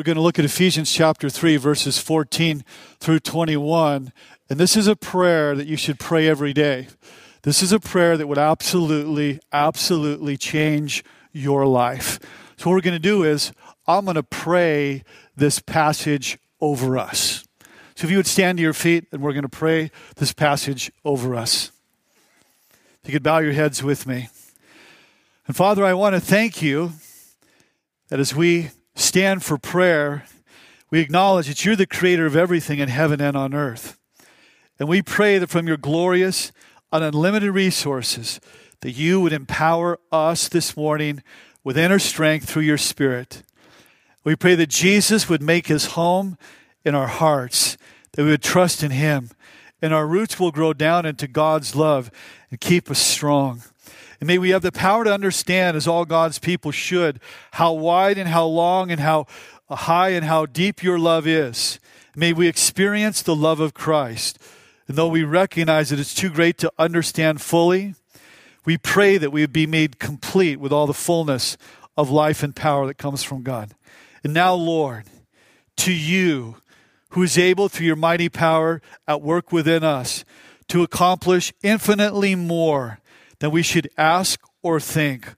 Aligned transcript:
we're 0.00 0.04
going 0.04 0.16
to 0.16 0.22
look 0.22 0.38
at 0.38 0.46
Ephesians 0.46 0.90
chapter 0.90 1.28
3, 1.28 1.58
verses 1.58 1.98
14 1.98 2.64
through 3.00 3.20
21. 3.20 4.14
And 4.48 4.58
this 4.58 4.74
is 4.74 4.86
a 4.86 4.96
prayer 4.96 5.54
that 5.54 5.66
you 5.66 5.76
should 5.76 5.98
pray 5.98 6.26
every 6.26 6.54
day. 6.54 6.88
This 7.42 7.62
is 7.62 7.70
a 7.70 7.78
prayer 7.78 8.16
that 8.16 8.26
would 8.26 8.38
absolutely, 8.38 9.40
absolutely 9.52 10.38
change 10.38 11.04
your 11.32 11.66
life. 11.66 12.18
So, 12.56 12.70
what 12.70 12.76
we're 12.76 12.80
going 12.80 12.94
to 12.94 12.98
do 12.98 13.24
is, 13.24 13.52
I'm 13.86 14.06
going 14.06 14.14
to 14.14 14.22
pray 14.22 15.04
this 15.36 15.58
passage 15.60 16.38
over 16.62 16.96
us. 16.96 17.44
So, 17.94 18.06
if 18.06 18.10
you 18.10 18.16
would 18.16 18.26
stand 18.26 18.56
to 18.56 18.62
your 18.62 18.72
feet, 18.72 19.06
and 19.12 19.20
we're 19.20 19.34
going 19.34 19.42
to 19.42 19.50
pray 19.50 19.90
this 20.16 20.32
passage 20.32 20.90
over 21.04 21.34
us. 21.34 21.72
If 23.04 23.10
you 23.10 23.12
could 23.12 23.22
bow 23.22 23.40
your 23.40 23.52
heads 23.52 23.82
with 23.82 24.06
me. 24.06 24.30
And 25.46 25.54
Father, 25.54 25.84
I 25.84 25.92
want 25.92 26.14
to 26.14 26.20
thank 26.22 26.62
you 26.62 26.92
that 28.08 28.18
as 28.18 28.34
we 28.34 28.70
stand 28.94 29.42
for 29.44 29.58
prayer, 29.58 30.24
we 30.90 31.00
acknowledge 31.00 31.46
that 31.46 31.64
you're 31.64 31.76
the 31.76 31.86
creator 31.86 32.26
of 32.26 32.36
everything 32.36 32.78
in 32.78 32.88
heaven 32.88 33.20
and 33.20 33.36
on 33.36 33.54
earth. 33.54 33.98
And 34.78 34.88
we 34.88 35.02
pray 35.02 35.38
that 35.38 35.50
from 35.50 35.68
your 35.68 35.76
glorious 35.76 36.52
and 36.92 37.04
unlimited 37.04 37.52
resources, 37.52 38.40
that 38.80 38.92
you 38.92 39.20
would 39.20 39.32
empower 39.32 39.98
us 40.10 40.48
this 40.48 40.76
morning 40.76 41.22
with 41.62 41.78
inner 41.78 41.98
strength 41.98 42.48
through 42.48 42.62
your 42.62 42.78
Spirit. 42.78 43.42
We 44.24 44.36
pray 44.36 44.54
that 44.54 44.68
Jesus 44.68 45.28
would 45.28 45.42
make 45.42 45.66
his 45.66 45.86
home 45.86 46.36
in 46.84 46.94
our 46.94 47.06
hearts, 47.06 47.76
that 48.12 48.24
we 48.24 48.30
would 48.30 48.42
trust 48.42 48.82
in 48.82 48.90
him, 48.90 49.30
and 49.82 49.94
our 49.94 50.06
roots 50.06 50.40
will 50.40 50.50
grow 50.50 50.72
down 50.72 51.06
into 51.06 51.28
God's 51.28 51.74
love 51.76 52.10
and 52.50 52.60
keep 52.60 52.90
us 52.90 52.98
strong. 52.98 53.62
And 54.20 54.26
may 54.26 54.38
we 54.38 54.50
have 54.50 54.62
the 54.62 54.70
power 54.70 55.04
to 55.04 55.12
understand, 55.12 55.76
as 55.76 55.88
all 55.88 56.04
God's 56.04 56.38
people 56.38 56.70
should, 56.70 57.20
how 57.52 57.72
wide 57.72 58.18
and 58.18 58.28
how 58.28 58.44
long 58.46 58.90
and 58.90 59.00
how 59.00 59.26
high 59.70 60.10
and 60.10 60.26
how 60.26 60.46
deep 60.46 60.82
your 60.82 60.98
love 60.98 61.26
is. 61.26 61.80
May 62.14 62.32
we 62.32 62.46
experience 62.46 63.22
the 63.22 63.34
love 63.34 63.60
of 63.60 63.72
Christ. 63.72 64.38
And 64.86 64.96
though 64.96 65.08
we 65.08 65.24
recognize 65.24 65.90
that 65.90 66.00
it's 66.00 66.14
too 66.14 66.30
great 66.30 66.58
to 66.58 66.72
understand 66.78 67.40
fully, 67.40 67.94
we 68.64 68.76
pray 68.76 69.16
that 69.16 69.30
we 69.30 69.40
would 69.40 69.52
be 69.52 69.66
made 69.66 69.98
complete 69.98 70.60
with 70.60 70.72
all 70.72 70.86
the 70.86 70.92
fullness 70.92 71.56
of 71.96 72.10
life 72.10 72.42
and 72.42 72.54
power 72.54 72.86
that 72.86 72.98
comes 72.98 73.22
from 73.22 73.42
God. 73.42 73.74
And 74.22 74.34
now, 74.34 74.54
Lord, 74.54 75.04
to 75.78 75.92
you, 75.92 76.56
who 77.10 77.22
is 77.22 77.36
able 77.36 77.68
through 77.68 77.86
your 77.86 77.96
mighty 77.96 78.28
power 78.28 78.80
at 79.06 79.22
work 79.22 79.52
within 79.52 79.82
us 79.82 80.24
to 80.68 80.82
accomplish 80.82 81.52
infinitely 81.62 82.34
more 82.34 82.99
than 83.40 83.50
we 83.50 83.62
should 83.62 83.90
ask 83.98 84.40
or 84.62 84.78
think. 84.78 85.34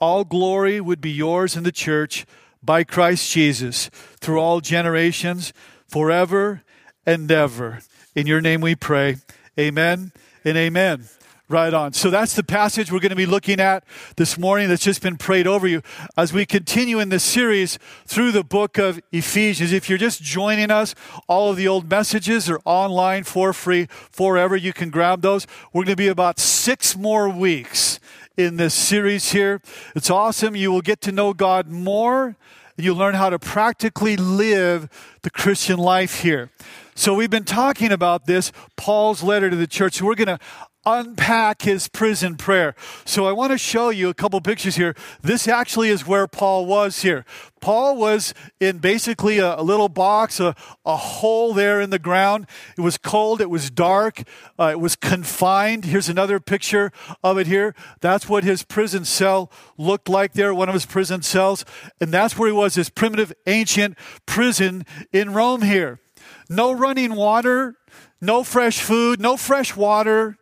All 0.00 0.24
glory 0.24 0.80
would 0.80 1.00
be 1.00 1.10
yours 1.10 1.56
in 1.56 1.62
the 1.62 1.72
church 1.72 2.26
by 2.62 2.82
Christ 2.82 3.30
Jesus 3.30 3.90
through 4.20 4.40
all 4.40 4.60
generations, 4.60 5.52
forever 5.86 6.62
and 7.06 7.30
ever. 7.30 7.80
In 8.14 8.26
your 8.26 8.40
name 8.40 8.60
we 8.60 8.74
pray. 8.74 9.16
Amen 9.58 10.12
and 10.44 10.56
amen. 10.56 11.08
Right 11.46 11.74
on. 11.74 11.92
So 11.92 12.08
that's 12.08 12.34
the 12.34 12.42
passage 12.42 12.90
we're 12.90 13.00
going 13.00 13.10
to 13.10 13.16
be 13.16 13.26
looking 13.26 13.60
at 13.60 13.84
this 14.16 14.38
morning 14.38 14.70
that's 14.70 14.82
just 14.82 15.02
been 15.02 15.18
prayed 15.18 15.46
over 15.46 15.66
you 15.66 15.82
as 16.16 16.32
we 16.32 16.46
continue 16.46 17.00
in 17.00 17.10
this 17.10 17.22
series 17.22 17.78
through 18.06 18.32
the 18.32 18.42
book 18.42 18.78
of 18.78 18.98
Ephesians. 19.12 19.70
If 19.70 19.90
you're 19.90 19.98
just 19.98 20.22
joining 20.22 20.70
us, 20.70 20.94
all 21.28 21.50
of 21.50 21.58
the 21.58 21.68
old 21.68 21.90
messages 21.90 22.48
are 22.48 22.60
online 22.64 23.24
for 23.24 23.52
free 23.52 23.88
forever. 23.90 24.56
You 24.56 24.72
can 24.72 24.88
grab 24.88 25.20
those. 25.20 25.46
We're 25.74 25.84
going 25.84 25.92
to 25.92 25.96
be 25.96 26.08
about 26.08 26.38
six 26.38 26.96
more 26.96 27.28
weeks 27.28 28.00
in 28.38 28.56
this 28.56 28.72
series 28.72 29.32
here. 29.32 29.60
It's 29.94 30.08
awesome. 30.08 30.56
You 30.56 30.72
will 30.72 30.80
get 30.80 31.02
to 31.02 31.12
know 31.12 31.34
God 31.34 31.68
more. 31.68 32.36
You'll 32.78 32.96
learn 32.96 33.16
how 33.16 33.28
to 33.28 33.38
practically 33.38 34.16
live 34.16 34.88
the 35.20 35.30
Christian 35.30 35.78
life 35.78 36.22
here. 36.22 36.50
So 36.94 37.12
we've 37.12 37.28
been 37.28 37.44
talking 37.44 37.92
about 37.92 38.24
this, 38.24 38.50
Paul's 38.76 39.22
letter 39.22 39.50
to 39.50 39.56
the 39.56 39.66
church. 39.66 40.00
We're 40.00 40.14
going 40.14 40.38
to 40.38 40.38
unpack 40.86 41.62
his 41.62 41.88
prison 41.88 42.36
prayer. 42.36 42.74
So 43.04 43.26
I 43.26 43.32
want 43.32 43.52
to 43.52 43.58
show 43.58 43.88
you 43.90 44.08
a 44.08 44.14
couple 44.14 44.40
pictures 44.40 44.76
here. 44.76 44.94
This 45.22 45.48
actually 45.48 45.88
is 45.90 46.06
where 46.06 46.26
Paul 46.26 46.66
was 46.66 47.02
here. 47.02 47.24
Paul 47.60 47.96
was 47.96 48.34
in 48.60 48.76
basically 48.76 49.38
a, 49.38 49.58
a 49.58 49.62
little 49.62 49.88
box, 49.88 50.38
a, 50.38 50.54
a, 50.84 50.96
hole 50.96 51.54
there 51.54 51.80
in 51.80 51.88
the 51.88 51.98
ground. 51.98 52.46
It 52.76 52.82
was 52.82 52.98
cold, 52.98 53.40
it 53.40 53.48
was 53.48 53.70
dark, 53.70 54.22
uh, 54.58 54.68
it 54.72 54.80
was 54.80 54.96
confined. 54.96 55.86
Here's 55.86 56.10
another 56.10 56.40
picture 56.40 56.92
of 57.22 57.38
it 57.38 57.46
here. 57.46 57.74
That's 58.00 58.28
what 58.28 58.44
his 58.44 58.62
prison 58.64 59.06
cell 59.06 59.50
looked 59.78 60.10
like 60.10 60.34
there, 60.34 60.54
one 60.54 60.68
of 60.68 60.74
his 60.74 60.84
prison 60.84 61.22
cells. 61.22 61.64
And 62.02 62.12
that's 62.12 62.38
where 62.38 62.48
he 62.48 62.54
was, 62.54 62.74
his 62.74 62.90
primitive 62.90 63.32
ancient 63.46 63.96
prison 64.26 64.84
in 65.10 65.32
Rome 65.32 65.62
here. 65.62 66.00
No 66.50 66.70
running 66.70 67.14
water, 67.14 67.76
no 68.20 68.44
fresh 68.44 68.80
food, 68.80 69.20
no 69.20 69.38
fresh 69.38 69.74
water 69.74 70.36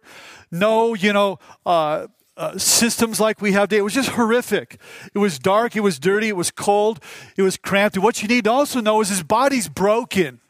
no, 0.52 0.94
you 0.94 1.12
know, 1.12 1.38
uh, 1.66 2.06
uh, 2.36 2.56
systems 2.56 3.18
like 3.20 3.40
we 3.40 3.52
have 3.52 3.68
today. 3.68 3.78
It 3.78 3.82
was 3.82 3.94
just 3.94 4.10
horrific. 4.10 4.78
It 5.14 5.18
was 5.18 5.38
dark, 5.38 5.76
it 5.76 5.80
was 5.80 5.98
dirty, 5.98 6.28
it 6.28 6.36
was 6.36 6.50
cold, 6.50 7.02
it 7.36 7.42
was 7.42 7.56
cramped. 7.56 7.96
And 7.96 8.04
what 8.04 8.22
you 8.22 8.28
need 8.28 8.44
to 8.44 8.52
also 8.52 8.80
know 8.80 9.00
is 9.00 9.08
his 9.08 9.22
body's 9.22 9.68
broken. 9.68 10.40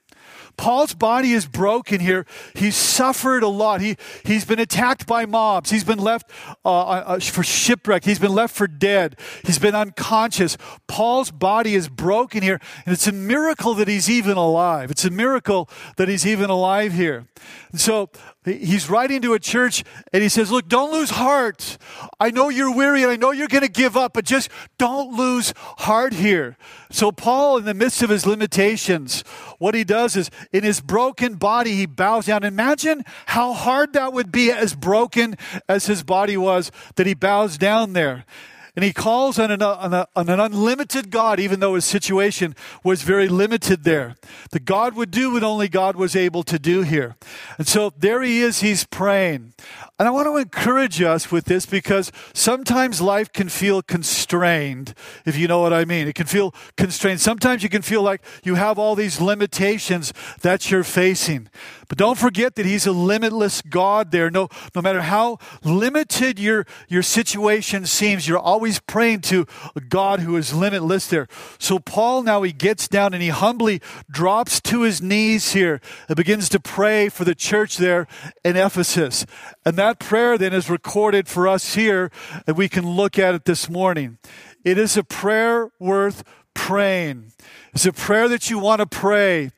Paul's 0.56 0.94
body 0.94 1.32
is 1.32 1.46
broken 1.46 2.00
here. 2.00 2.26
He's 2.54 2.76
suffered 2.76 3.42
a 3.42 3.48
lot. 3.48 3.80
He, 3.80 3.96
he's 4.24 4.44
been 4.44 4.58
attacked 4.58 5.06
by 5.06 5.26
mobs. 5.26 5.70
He's 5.70 5.84
been 5.84 5.98
left 5.98 6.30
uh, 6.64 6.68
uh, 6.68 7.04
uh, 7.06 7.20
for 7.20 7.42
shipwreck. 7.42 8.04
He's 8.04 8.18
been 8.18 8.34
left 8.34 8.54
for 8.54 8.66
dead. 8.66 9.16
He's 9.44 9.58
been 9.58 9.74
unconscious. 9.74 10.56
Paul's 10.86 11.30
body 11.30 11.74
is 11.74 11.88
broken 11.88 12.42
here. 12.42 12.60
And 12.84 12.92
it's 12.92 13.06
a 13.06 13.12
miracle 13.12 13.74
that 13.74 13.88
he's 13.88 14.10
even 14.10 14.36
alive. 14.36 14.90
It's 14.90 15.04
a 15.04 15.10
miracle 15.10 15.68
that 15.96 16.08
he's 16.08 16.26
even 16.26 16.50
alive 16.50 16.92
here. 16.92 17.26
And 17.70 17.80
so 17.80 18.10
he's 18.44 18.90
writing 18.90 19.22
to 19.22 19.34
a 19.34 19.38
church 19.38 19.84
and 20.12 20.22
he 20.22 20.28
says, 20.28 20.50
Look, 20.50 20.68
don't 20.68 20.92
lose 20.92 21.10
heart. 21.10 21.78
I 22.18 22.30
know 22.30 22.48
you're 22.48 22.74
weary 22.74 23.02
and 23.02 23.12
I 23.12 23.16
know 23.16 23.30
you're 23.30 23.48
going 23.48 23.62
to 23.62 23.70
give 23.70 23.96
up, 23.96 24.14
but 24.14 24.24
just 24.24 24.48
don't 24.78 25.16
lose 25.16 25.54
heart 25.56 26.12
here. 26.12 26.56
So, 26.90 27.12
Paul, 27.12 27.58
in 27.58 27.64
the 27.64 27.74
midst 27.74 28.02
of 28.02 28.10
his 28.10 28.26
limitations, 28.26 29.22
what 29.58 29.74
he 29.74 29.84
does 29.84 30.16
is 30.16 30.30
in 30.52 30.64
his 30.64 30.80
broken 30.80 31.34
body, 31.34 31.74
he 31.74 31.86
bows 31.86 32.26
down. 32.26 32.42
Imagine 32.42 33.04
how 33.26 33.52
hard 33.52 33.92
that 33.92 34.12
would 34.12 34.32
be, 34.32 34.50
as 34.50 34.74
broken 34.74 35.36
as 35.68 35.86
his 35.86 36.02
body 36.02 36.36
was, 36.36 36.72
that 36.96 37.06
he 37.06 37.14
bows 37.14 37.58
down 37.58 37.92
there. 37.92 38.24
And 38.74 38.84
he 38.84 38.94
calls 38.94 39.38
on 39.38 39.50
an, 39.50 39.60
on, 39.60 39.92
a, 39.92 40.06
on 40.16 40.30
an, 40.30 40.40
unlimited 40.40 41.10
God, 41.10 41.38
even 41.38 41.60
though 41.60 41.74
his 41.74 41.84
situation 41.84 42.56
was 42.82 43.02
very 43.02 43.28
limited 43.28 43.84
there. 43.84 44.16
The 44.50 44.60
God 44.60 44.96
would 44.96 45.10
do 45.10 45.32
what 45.32 45.42
only 45.42 45.68
God 45.68 45.94
was 45.94 46.16
able 46.16 46.42
to 46.44 46.58
do 46.58 46.80
here. 46.80 47.16
And 47.58 47.68
so 47.68 47.92
there 47.98 48.22
he 48.22 48.40
is, 48.40 48.60
he's 48.60 48.84
praying. 48.84 49.52
And 49.98 50.08
I 50.08 50.10
want 50.10 50.26
to 50.26 50.36
encourage 50.36 51.00
us 51.02 51.30
with 51.30 51.44
this 51.44 51.66
because 51.66 52.10
sometimes 52.32 53.00
life 53.00 53.32
can 53.32 53.48
feel 53.48 53.82
constrained, 53.82 54.94
if 55.26 55.36
you 55.36 55.46
know 55.46 55.60
what 55.60 55.72
I 55.72 55.84
mean. 55.84 56.08
It 56.08 56.14
can 56.14 56.26
feel 56.26 56.54
constrained. 56.76 57.20
Sometimes 57.20 57.62
you 57.62 57.68
can 57.68 57.82
feel 57.82 58.02
like 58.02 58.24
you 58.42 58.54
have 58.54 58.78
all 58.78 58.94
these 58.94 59.20
limitations 59.20 60.12
that 60.40 60.70
you're 60.70 60.82
facing. 60.82 61.48
But 61.88 61.98
don't 61.98 62.18
forget 62.18 62.54
that 62.54 62.64
He's 62.64 62.86
a 62.86 62.92
limitless 62.92 63.60
God 63.60 64.12
there. 64.12 64.30
No, 64.30 64.48
no 64.74 64.80
matter 64.80 65.02
how 65.02 65.38
limited 65.62 66.38
your, 66.38 66.66
your 66.88 67.02
situation 67.02 67.84
seems, 67.84 68.26
you're 68.26 68.38
always 68.38 68.80
praying 68.80 69.20
to 69.20 69.46
a 69.76 69.80
God 69.80 70.20
who 70.20 70.36
is 70.36 70.54
limitless 70.54 71.06
there. 71.06 71.28
So 71.58 71.78
Paul 71.78 72.22
now 72.22 72.42
he 72.42 72.52
gets 72.52 72.88
down 72.88 73.12
and 73.12 73.22
he 73.22 73.28
humbly 73.28 73.82
drops 74.10 74.58
to 74.62 74.82
his 74.82 75.02
knees 75.02 75.52
here 75.52 75.82
and 76.08 76.16
begins 76.16 76.48
to 76.48 76.60
pray 76.60 77.10
for 77.10 77.24
the 77.26 77.34
church 77.34 77.76
there 77.76 78.06
in 78.42 78.56
Ephesus. 78.56 79.26
And 79.66 79.76
that 79.82 79.98
prayer 79.98 80.38
then 80.38 80.52
is 80.52 80.70
recorded 80.70 81.26
for 81.26 81.48
us 81.48 81.74
here 81.74 82.08
and 82.46 82.56
we 82.56 82.68
can 82.68 82.88
look 82.88 83.18
at 83.18 83.34
it 83.34 83.46
this 83.46 83.68
morning. 83.68 84.16
It 84.64 84.78
is 84.78 84.96
a 84.96 85.02
prayer 85.02 85.72
worth 85.80 86.22
praying. 86.54 87.32
It's 87.74 87.84
a 87.84 87.92
prayer 87.92 88.28
that 88.28 88.48
you 88.48 88.60
want 88.60 88.78
to 88.78 88.86
pray 88.86 89.50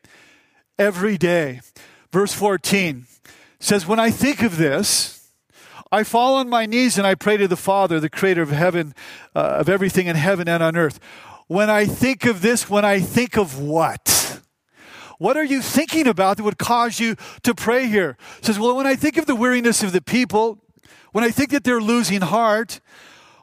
every 0.79 1.19
day. 1.19 1.61
Verse 2.11 2.33
14 2.33 3.05
says, 3.61 3.87
When 3.87 4.01
I 4.01 4.11
think 4.11 4.43
of 4.43 4.57
this, 4.57 5.29
I 5.93 6.05
fall 6.05 6.37
on 6.37 6.49
my 6.49 6.65
knees 6.65 6.97
and 6.97 7.07
I 7.07 7.15
pray 7.17 7.37
to 7.37 7.47
the 7.47 7.55
Father, 7.55 8.01
the 8.01 8.09
creator 8.09 8.41
of 8.41 8.51
heaven, 8.51 8.95
uh, 9.37 9.41
of 9.41 9.69
everything 9.69 10.07
in 10.07 10.17
heaven 10.17 10.49
and 10.49 10.63
on 10.63 10.75
earth. 10.75 11.01
When 11.49 11.69
I 11.69 11.85
think 11.85 12.25
of 12.25 12.41
this, 12.41 12.71
when 12.71 12.87
I 12.87 12.99
think 12.99 13.37
of 13.37 13.61
what? 13.61 14.24
What 15.25 15.39
are 15.39 15.45
you 15.45 15.63
thinking 15.63 16.07
about 16.07 16.37
that 16.37 16.43
would 16.43 16.59
cause 16.59 17.01
you 17.01 17.17
to 17.45 17.55
pray 17.55 17.87
here? 17.87 18.19
Says, 18.43 18.59
Well, 18.59 18.77
when 18.77 18.87
I 18.87 18.95
think 18.95 19.17
of 19.17 19.25
the 19.25 19.35
weariness 19.35 19.83
of 19.83 19.93
the 19.93 20.03
people, 20.03 20.59
when 21.13 21.25
I 21.25 21.31
think 21.31 21.49
that 21.53 21.65
they're 21.65 21.81
losing 21.81 22.21
heart, 22.21 22.79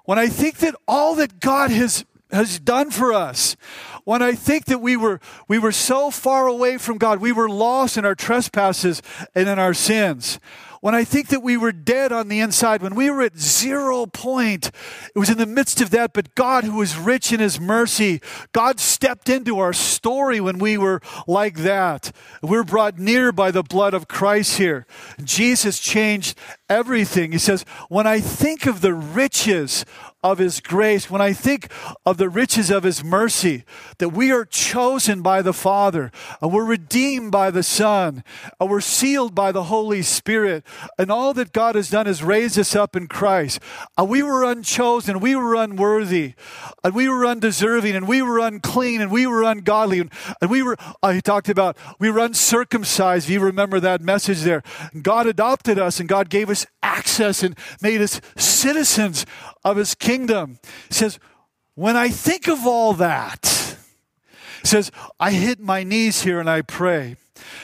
when 0.06 0.19
I 0.19 0.28
think 0.28 0.57
that 0.57 0.75
all 0.88 1.16
that 1.16 1.39
God 1.39 1.72
has, 1.72 2.06
has 2.31 2.60
done 2.60 2.92
for 2.92 3.12
us, 3.12 3.56
when 4.04 4.22
I 4.22 4.33
think 4.33 4.66
that 4.66 4.78
we 4.78 4.95
were, 4.95 5.19
we 5.48 5.57
were 5.57 5.72
so 5.72 6.12
far 6.12 6.45
away 6.45 6.78
from 6.78 7.00
God, 7.00 7.19
we 7.19 7.31
were 7.31 7.50
lost 7.50 7.98
in 7.98 8.06
our 8.06 8.13
trespasses 8.13 9.01
and 9.34 9.50
in 9.50 9.57
our 9.57 9.74
sins. 9.74 10.39
When 10.81 10.95
I 10.95 11.04
think 11.04 11.30
that 11.30 11.42
we 11.42 11.57
were 11.57 11.72
dead 11.72 12.12
on 12.12 12.28
the 12.28 12.39
inside, 12.39 12.81
when 12.81 12.95
we 12.95 13.10
were 13.10 13.22
at 13.22 13.38
zero 13.38 14.07
point, 14.07 14.72
it 15.16 15.19
was 15.19 15.30
in 15.30 15.38
the 15.38 15.45
midst 15.45 15.80
of 15.80 15.92
that, 15.92 16.12
but 16.12 16.36
God, 16.36 16.63
who 16.63 16.81
is 16.81 16.98
rich 16.98 17.31
in 17.31 17.39
his 17.39 17.60
mercy, 17.60 18.19
God 18.51 18.80
stepped 18.80 19.30
into 19.30 19.60
our 19.60 19.74
story 19.74 20.42
when 20.42 20.57
we 20.57 20.78
were 20.78 21.00
like 21.28 21.57
that. 21.60 22.12
We're 22.42 22.63
brought 22.63 22.98
near 22.98 23.31
by 23.31 23.51
the 23.51 23.63
blood 23.63 23.94
of 23.94 24.07
Christ 24.07 24.57
here. 24.57 24.88
Jesus 25.24 25.80
changed 25.80 26.38
everything. 26.68 27.31
He 27.31 27.38
says, 27.38 27.63
When 27.88 28.07
I 28.07 28.19
think 28.19 28.66
of 28.66 28.81
the 28.81 28.94
riches 28.94 29.86
of 30.23 30.38
His 30.38 30.62
grace, 30.62 31.09
when 31.09 31.21
I 31.21 31.33
think 31.33 31.71
of 32.06 32.18
the 32.18 32.29
riches 32.29 32.69
of 32.69 32.83
His 32.83 33.03
mercy, 33.03 33.63
that 33.97 34.09
we 34.09 34.31
are 34.31 34.45
chosen 34.45 35.21
by 35.21 35.41
the 35.41 35.53
Father, 35.53 36.12
and 36.41 36.53
we're 36.53 36.65
redeemed 36.65 37.31
by 37.31 37.50
the 37.50 37.63
Son, 37.63 38.23
and 38.59 38.69
we're 38.69 38.81
sealed 38.81 39.33
by 39.33 39.51
the 39.51 39.63
Holy 39.63 40.01
Spirit, 40.01 40.63
and 40.97 41.12
all 41.12 41.33
that 41.33 41.53
God 41.53 41.75
has 41.75 41.89
done 41.89 42.07
is 42.07 42.23
raised 42.23 42.59
us 42.59 42.75
up 42.75 42.95
in 42.95 43.07
Christ. 43.07 43.59
And 43.97 44.09
we 44.09 44.21
were 44.21 44.44
unchosen, 44.44 45.19
we 45.19 45.35
were 45.35 45.56
unworthy, 45.56 46.33
and 46.83 46.94
we 46.94 47.09
were 47.09 47.25
undeserving, 47.25 47.95
and 47.95 48.07
we 48.07 48.21
were 48.21 48.39
unclean, 48.39 49.01
and 49.01 49.12
we 49.12 49.25
were 49.25 49.44
ungodly, 49.44 50.00
and, 50.00 50.12
we 50.50 50.62
were, 50.62 50.77
uh, 51.01 51.12
he 51.12 51.21
talked 51.21 51.50
about, 51.50 51.77
we 51.97 52.12
were 52.12 52.19
uncircumcised. 52.19 53.27
You 53.27 53.39
remember 53.39 53.79
that 53.79 54.01
message 54.01 54.41
there. 54.41 54.62
God 55.01 55.25
adopted 55.25 55.79
us, 55.79 56.00
and 56.00 56.07
God 56.07 56.29
gave 56.29 56.50
us 56.50 56.67
access 56.83 57.41
and 57.41 57.57
made 57.81 58.01
us 58.01 58.21
citizens 58.35 59.25
of 59.63 59.77
his 59.77 59.95
kingdom. 59.95 60.11
He 60.19 60.94
says, 60.94 61.19
when 61.75 61.96
I 61.96 62.10
think 62.10 62.48
of 62.48 62.68
all 62.68 62.94
that, 62.94 63.62
says, 64.63 64.92
I 65.19 65.31
hit 65.31 65.60
my 65.60 65.84
knees 65.84 66.22
here 66.22 66.40
and 66.40 66.50
I 66.50 66.62
pray. 66.62 67.16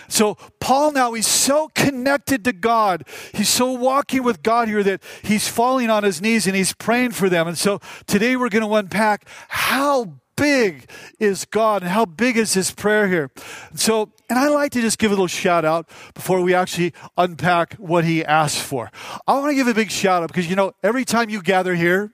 So, 0.08 0.36
Paul 0.60 0.92
now, 0.92 1.14
he's 1.14 1.28
so 1.28 1.70
connected 1.76 2.44
to 2.46 2.54
God. 2.54 3.08
He's 3.34 3.50
so 3.50 3.72
walking 3.72 4.24
with 4.24 4.42
God 4.42 4.68
here 4.68 4.84
that 4.84 5.04
he's 5.22 5.48
falling 5.48 5.90
on 5.90 6.04
his 6.04 6.22
knees 6.22 6.48
and 6.48 6.56
he's 6.56 6.74
praying 6.74 7.12
for 7.12 7.30
them. 7.30 7.48
And 7.48 7.58
so, 7.58 7.80
today 8.08 8.36
we're 8.36 8.50
going 8.50 8.68
to 8.68 8.74
unpack 8.74 9.28
how 9.50 10.16
big 10.36 10.90
is 11.20 11.46
God 11.46 11.82
and 11.84 11.92
how 11.92 12.06
big 12.06 12.38
is 12.38 12.54
his 12.54 12.72
prayer 12.72 13.08
here. 13.08 13.30
So, 13.76 14.12
and 14.30 14.40
I 14.40 14.48
like 14.48 14.72
to 14.74 14.82
just 14.82 14.98
give 14.98 15.12
a 15.12 15.14
little 15.14 15.28
shout 15.28 15.66
out 15.66 15.90
before 16.14 16.42
we 16.42 16.54
actually 16.54 16.94
unpack 17.18 17.74
what 17.76 18.04
he 18.04 18.26
asked 18.26 18.62
for. 18.62 18.92
I 19.28 19.34
want 19.34 19.52
to 19.52 19.56
give 19.56 19.68
a 19.68 19.74
big 19.74 19.92
shout 19.92 20.24
out 20.24 20.28
because, 20.28 20.50
you 20.50 20.56
know, 20.56 20.74
every 20.84 21.06
time 21.06 21.30
you 21.30 21.42
gather 21.42 21.76
here, 21.76 22.12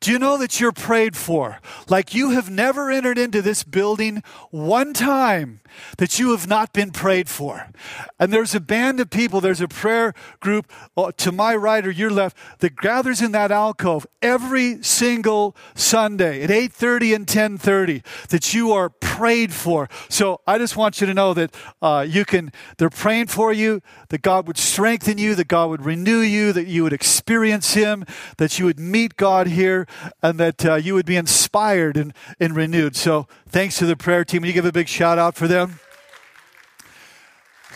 do 0.00 0.12
you 0.12 0.18
know 0.18 0.36
that 0.38 0.60
you're 0.60 0.72
prayed 0.72 1.16
for? 1.16 1.60
Like 1.88 2.14
you 2.14 2.30
have 2.30 2.50
never 2.50 2.90
entered 2.90 3.18
into 3.18 3.42
this 3.42 3.62
building 3.62 4.22
one 4.50 4.92
time 4.92 5.60
that 5.98 6.18
you 6.18 6.30
have 6.30 6.46
not 6.46 6.72
been 6.72 6.90
prayed 6.90 7.28
for. 7.28 7.70
And 8.18 8.32
there's 8.32 8.54
a 8.54 8.60
band 8.60 9.00
of 9.00 9.10
people, 9.10 9.40
there's 9.40 9.60
a 9.60 9.68
prayer 9.68 10.14
group 10.40 10.70
uh, 10.96 11.12
to 11.18 11.32
my 11.32 11.54
right 11.54 11.86
or 11.86 11.90
your 11.90 12.10
left 12.10 12.36
that 12.60 12.76
gathers 12.76 13.20
in 13.20 13.32
that 13.32 13.50
alcove 13.50 14.06
every 14.22 14.82
single 14.82 15.56
Sunday 15.74 16.42
at 16.42 16.50
8:30 16.50 17.14
and 17.14 17.26
10:30 17.26 18.02
that 18.28 18.54
you 18.54 18.72
are 18.72 18.90
prayed 18.90 19.52
for. 19.52 19.88
So 20.08 20.40
I 20.46 20.58
just 20.58 20.76
want 20.76 21.00
you 21.00 21.06
to 21.06 21.14
know 21.14 21.34
that 21.34 21.54
uh, 21.80 22.06
you 22.08 22.24
can. 22.24 22.52
They're 22.78 22.90
praying 22.90 23.28
for 23.28 23.52
you 23.52 23.80
that 24.08 24.22
God 24.22 24.46
would 24.46 24.58
strengthen 24.58 25.18
you, 25.18 25.34
that 25.34 25.48
God 25.48 25.70
would 25.70 25.84
renew 25.84 26.20
you, 26.20 26.52
that 26.52 26.66
you 26.66 26.82
would 26.82 26.92
experience 26.92 27.74
Him, 27.74 28.04
that 28.38 28.58
you 28.58 28.64
would 28.64 28.78
meet 28.78 29.16
God 29.16 29.46
here, 29.46 29.86
and 30.22 30.38
that 30.38 30.64
uh, 30.64 30.74
you 30.76 30.94
would 30.94 31.06
be 31.06 31.16
inspired 31.16 31.96
and, 31.96 32.12
and 32.38 32.54
renewed. 32.54 32.96
So 32.96 33.26
thanks 33.48 33.78
to 33.78 33.86
the 33.86 33.96
prayer 33.96 34.24
team. 34.24 34.44
You 34.44 34.52
give 34.52 34.64
a 34.64 34.72
big 34.72 34.88
shout 34.88 35.18
out 35.18 35.34
for 35.34 35.48
them. 35.48 35.65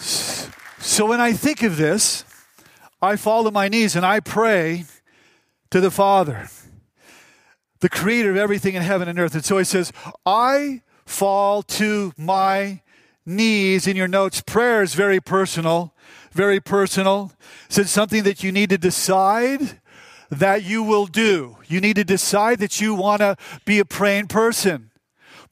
So 0.01 1.07
when 1.07 1.21
I 1.21 1.33
think 1.33 1.63
of 1.63 1.77
this, 1.77 2.25
I 3.03 3.17
fall 3.17 3.45
to 3.45 3.51
my 3.51 3.69
knees 3.69 3.97
and 3.97 4.05
I 4.05 4.21
pray 4.21 4.85
to 5.71 5.81
the 5.81 5.91
Father, 5.91 6.49
the 7.81 7.89
creator 7.89 8.31
of 8.31 8.37
everything 8.37 8.75
in 8.75 8.83
heaven 8.83 9.09
and 9.09 9.19
earth. 9.19 9.35
And 9.35 9.45
so 9.45 9.59
he 9.59 9.65
says, 9.65 9.93
I 10.27 10.83
fall 11.05 11.63
to 11.63 12.13
my 12.17 12.83
knees. 13.27 13.87
In 13.87 13.97
your 13.97 14.09
notes, 14.09 14.41
prayer 14.41 14.83
is 14.83 14.95
very 14.95 15.21
personal, 15.21 15.95
very 16.33 16.61
personal. 16.61 17.33
It's 17.69 17.91
something 17.91 18.23
that 18.25 18.43
you 18.43 18.53
need 18.53 18.71
to 18.71 18.79
decide 18.79 19.81
that 20.31 20.63
you 20.63 20.83
will 20.83 21.07
do. 21.07 21.59
You 21.67 21.81
need 21.81 21.97
to 21.97 22.05
decide 22.05 22.59
that 22.61 22.81
you 22.81 22.95
want 22.95 23.21
to 23.21 23.37
be 23.65 23.79
a 23.79 23.85
praying 23.85 24.29
person. 24.29 24.91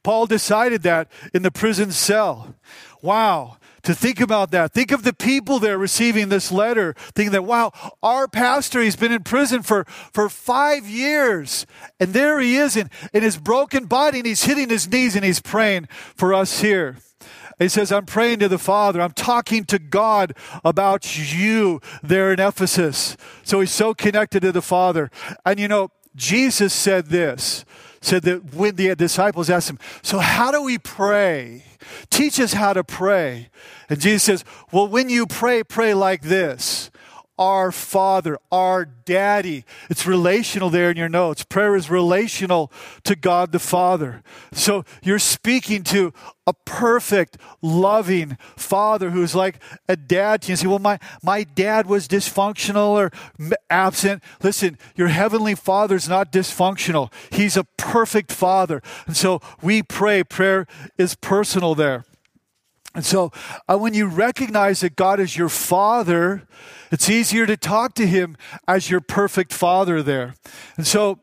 Paul 0.03 0.25
decided 0.25 0.83
that 0.83 1.11
in 1.33 1.43
the 1.43 1.51
prison 1.51 1.91
cell. 1.91 2.55
Wow. 3.01 3.57
To 3.83 3.95
think 3.95 4.19
about 4.19 4.51
that. 4.51 4.73
Think 4.73 4.91
of 4.91 5.03
the 5.03 5.13
people 5.13 5.59
there 5.59 5.77
receiving 5.77 6.29
this 6.29 6.51
letter, 6.51 6.93
thinking 7.15 7.31
that, 7.31 7.45
wow, 7.45 7.71
our 8.03 8.27
pastor, 8.27 8.81
he's 8.81 8.95
been 8.95 9.11
in 9.11 9.23
prison 9.23 9.63
for, 9.63 9.85
for 9.85 10.29
five 10.29 10.87
years. 10.87 11.65
And 11.99 12.13
there 12.13 12.39
he 12.39 12.57
is 12.57 12.75
in, 12.75 12.89
in 13.13 13.23
his 13.23 13.37
broken 13.37 13.85
body, 13.85 14.19
and 14.19 14.27
he's 14.27 14.43
hitting 14.43 14.69
his 14.69 14.89
knees 14.89 15.15
and 15.15 15.23
he's 15.23 15.41
praying 15.41 15.87
for 16.15 16.33
us 16.33 16.61
here. 16.61 16.97
He 17.59 17.67
says, 17.67 17.91
I'm 17.91 18.05
praying 18.05 18.39
to 18.39 18.47
the 18.47 18.57
Father. 18.57 19.01
I'm 19.01 19.11
talking 19.11 19.65
to 19.65 19.79
God 19.79 20.33
about 20.63 21.17
you 21.33 21.81
there 22.01 22.31
in 22.31 22.39
Ephesus. 22.39 23.17
So 23.43 23.59
he's 23.59 23.71
so 23.71 23.93
connected 23.93 24.41
to 24.41 24.53
the 24.53 24.61
Father. 24.61 25.11
And 25.45 25.59
you 25.59 25.67
know, 25.67 25.91
Jesus 26.15 26.73
said 26.73 27.07
this 27.07 27.65
said 28.01 28.23
that 28.23 28.53
when 28.53 28.75
the 28.75 28.95
disciples 28.95 29.49
asked 29.49 29.69
him, 29.69 29.79
So, 30.01 30.19
how 30.19 30.51
do 30.51 30.61
we 30.61 30.77
pray? 30.77 31.63
Teach 32.09 32.39
us 32.39 32.53
how 32.53 32.73
to 32.73 32.83
pray. 32.83 33.49
And 33.89 33.99
Jesus 33.99 34.23
says, 34.23 34.45
Well, 34.71 34.87
when 34.87 35.09
you 35.09 35.25
pray, 35.25 35.63
pray 35.63 35.93
like 35.93 36.21
this 36.21 36.91
our 37.39 37.71
Father, 37.71 38.37
our 38.51 38.85
Daddy. 38.85 39.63
It's 39.89 40.05
relational 40.05 40.69
there 40.69 40.91
in 40.91 40.97
your 40.97 41.09
notes. 41.09 41.43
Prayer 41.43 41.75
is 41.75 41.89
relational 41.89 42.71
to 43.05 43.15
God 43.15 43.53
the 43.53 43.59
Father. 43.59 44.21
So 44.51 44.83
you're 45.01 45.19
speaking 45.19 45.83
to 45.85 46.13
a 46.45 46.53
perfect, 46.53 47.37
loving 47.61 48.37
Father 48.57 49.11
who's 49.11 49.33
like 49.33 49.59
a 49.87 49.95
dad 49.95 50.41
to 50.41 50.47
you. 50.49 50.51
You 50.51 50.55
say, 50.57 50.67
well, 50.67 50.79
my, 50.79 50.99
my 51.23 51.43
dad 51.43 51.85
was 51.85 52.07
dysfunctional 52.07 52.89
or 52.89 53.11
absent. 53.69 54.21
Listen, 54.43 54.77
your 54.95 55.07
heavenly 55.07 55.55
Father's 55.55 56.09
not 56.09 56.33
dysfunctional. 56.33 57.11
He's 57.31 57.55
a 57.55 57.63
perfect 57.77 58.31
Father. 58.31 58.81
And 59.07 59.15
so 59.15 59.41
we 59.61 59.81
pray. 59.81 60.23
Prayer 60.23 60.67
is 60.97 61.15
personal 61.15 61.73
there. 61.73 62.03
And 62.95 63.05
so 63.05 63.31
uh, 63.67 63.77
when 63.77 63.93
you 63.93 64.07
recognize 64.07 64.81
that 64.81 64.95
God 64.95 65.19
is 65.19 65.37
your 65.37 65.49
Father, 65.49 66.47
it's 66.91 67.09
easier 67.09 67.45
to 67.45 67.55
talk 67.55 67.93
to 67.95 68.07
Him 68.07 68.35
as 68.67 68.89
your 68.89 69.01
perfect 69.01 69.53
Father 69.53 70.01
there. 70.01 70.35
And 70.75 70.87
so 70.87 71.19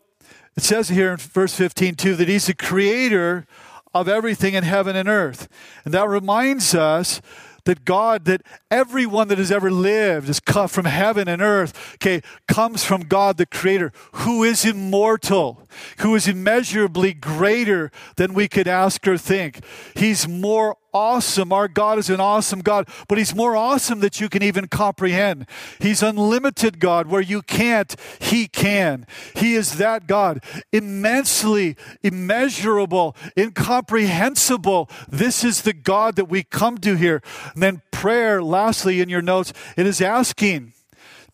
it 0.56 0.62
says 0.62 0.88
here 0.88 1.10
in 1.10 1.16
verse 1.16 1.54
15 1.54 1.96
too 1.96 2.16
that 2.16 2.28
He's 2.28 2.46
the 2.46 2.54
creator 2.54 3.46
of 3.92 4.08
everything 4.08 4.54
in 4.54 4.64
heaven 4.64 4.94
and 4.94 5.08
earth. 5.08 5.48
And 5.84 5.92
that 5.92 6.08
reminds 6.08 6.74
us 6.74 7.20
that 7.66 7.84
God, 7.84 8.24
that 8.24 8.42
everyone 8.70 9.28
that 9.28 9.38
has 9.38 9.52
ever 9.52 9.70
lived 9.70 10.28
is 10.28 10.40
cut 10.40 10.70
from 10.70 10.86
heaven 10.86 11.28
and 11.28 11.42
earth, 11.42 11.96
okay, 11.96 12.22
comes 12.48 12.84
from 12.84 13.02
God 13.02 13.36
the 13.36 13.46
Creator, 13.46 13.92
who 14.12 14.42
is 14.42 14.64
immortal, 14.64 15.65
who 15.98 16.14
is 16.14 16.28
immeasurably 16.28 17.12
greater 17.12 17.90
than 18.16 18.34
we 18.34 18.48
could 18.48 18.68
ask 18.68 19.06
or 19.06 19.18
think. 19.18 19.60
He's 19.94 20.28
more 20.28 20.76
awesome. 20.96 21.52
Our 21.52 21.68
God 21.68 21.98
is 21.98 22.08
an 22.08 22.20
awesome 22.20 22.60
God, 22.60 22.88
but 23.06 23.18
He's 23.18 23.34
more 23.34 23.54
awesome 23.54 24.00
that 24.00 24.18
you 24.20 24.28
can 24.28 24.42
even 24.42 24.66
comprehend. 24.66 25.46
He's 25.78 26.02
unlimited 26.02 26.80
God 26.80 27.06
where 27.08 27.20
you 27.20 27.42
can't, 27.42 27.94
He 28.18 28.48
can. 28.48 29.06
He 29.34 29.54
is 29.54 29.76
that 29.76 30.06
God, 30.06 30.42
immensely, 30.72 31.76
immeasurable, 32.02 33.14
incomprehensible. 33.36 34.88
This 35.06 35.44
is 35.44 35.62
the 35.62 35.74
God 35.74 36.16
that 36.16 36.30
we 36.30 36.42
come 36.42 36.78
to 36.78 36.96
here. 36.96 37.22
And 37.52 37.62
then 37.62 37.82
prayer, 37.90 38.42
lastly, 38.42 39.00
in 39.00 39.10
your 39.10 39.22
notes, 39.22 39.52
it 39.76 39.86
is 39.86 40.00
asking. 40.00 40.72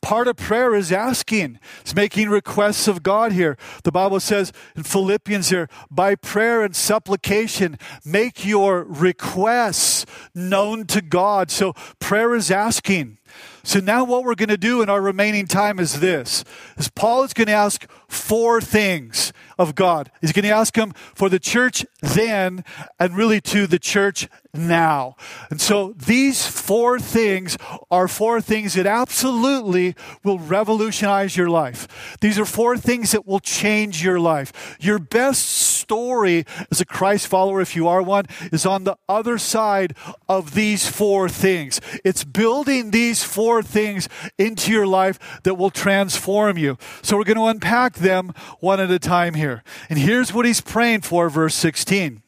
Part 0.02 0.26
of 0.26 0.36
prayer 0.36 0.74
is 0.74 0.90
asking. 0.90 1.60
It's 1.80 1.94
making 1.94 2.28
requests 2.28 2.88
of 2.88 3.04
God 3.04 3.30
here. 3.30 3.56
The 3.84 3.92
Bible 3.92 4.18
says 4.18 4.52
in 4.74 4.82
Philippians 4.82 5.50
here, 5.50 5.68
by 5.90 6.16
prayer 6.16 6.64
and 6.64 6.74
supplication, 6.74 7.78
make 8.04 8.44
your 8.44 8.82
requests 8.82 10.04
known 10.34 10.86
to 10.88 11.00
God. 11.00 11.52
So 11.52 11.72
prayer 12.00 12.34
is 12.34 12.50
asking. 12.50 13.18
So 13.62 13.78
now 13.78 14.02
what 14.02 14.24
we're 14.24 14.34
going 14.34 14.48
to 14.48 14.58
do 14.58 14.82
in 14.82 14.90
our 14.90 15.00
remaining 15.00 15.46
time 15.46 15.78
is 15.78 16.00
this. 16.00 16.44
Is 16.76 16.88
Paul 16.88 17.22
is 17.22 17.32
going 17.32 17.46
to 17.46 17.52
ask 17.52 17.88
four 18.08 18.60
things 18.60 19.32
of 19.56 19.76
God. 19.76 20.10
He's 20.20 20.32
going 20.32 20.44
to 20.44 20.50
ask 20.50 20.76
him 20.76 20.92
for 21.14 21.28
the 21.28 21.38
church 21.38 21.86
then 22.00 22.64
and 22.98 23.16
really 23.16 23.40
to 23.42 23.68
the 23.68 23.78
church 23.78 24.28
now. 24.54 25.16
And 25.50 25.60
so 25.60 25.94
these 25.94 26.46
four 26.46 26.98
things 26.98 27.56
are 27.90 28.06
four 28.06 28.40
things 28.40 28.74
that 28.74 28.86
absolutely 28.86 29.94
will 30.22 30.38
revolutionize 30.38 31.36
your 31.36 31.48
life. 31.48 32.16
These 32.20 32.38
are 32.38 32.44
four 32.44 32.76
things 32.76 33.12
that 33.12 33.26
will 33.26 33.40
change 33.40 34.04
your 34.04 34.20
life. 34.20 34.76
Your 34.80 34.98
best 34.98 35.48
story 35.48 36.44
as 36.70 36.80
a 36.80 36.84
Christ 36.84 37.26
follower, 37.26 37.60
if 37.60 37.74
you 37.74 37.88
are 37.88 38.02
one, 38.02 38.26
is 38.52 38.66
on 38.66 38.84
the 38.84 38.96
other 39.08 39.38
side 39.38 39.96
of 40.28 40.54
these 40.54 40.88
four 40.88 41.28
things. 41.28 41.80
It's 42.04 42.24
building 42.24 42.90
these 42.90 43.24
four 43.24 43.62
things 43.62 44.08
into 44.38 44.70
your 44.70 44.86
life 44.86 45.40
that 45.44 45.54
will 45.54 45.70
transform 45.70 46.58
you. 46.58 46.76
So 47.00 47.16
we're 47.16 47.24
going 47.24 47.36
to 47.38 47.46
unpack 47.46 47.94
them 47.94 48.32
one 48.60 48.80
at 48.80 48.90
a 48.90 48.98
time 48.98 49.34
here. 49.34 49.62
And 49.88 49.98
here's 49.98 50.32
what 50.32 50.44
he's 50.44 50.60
praying 50.60 51.02
for, 51.02 51.30
verse 51.30 51.54
16. 51.54 52.22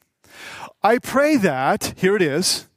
I 0.85 0.99
pray 0.99 1.39
that, 1.39 1.95
here 1.97 2.15
it 2.15 2.21
is, 2.21 2.69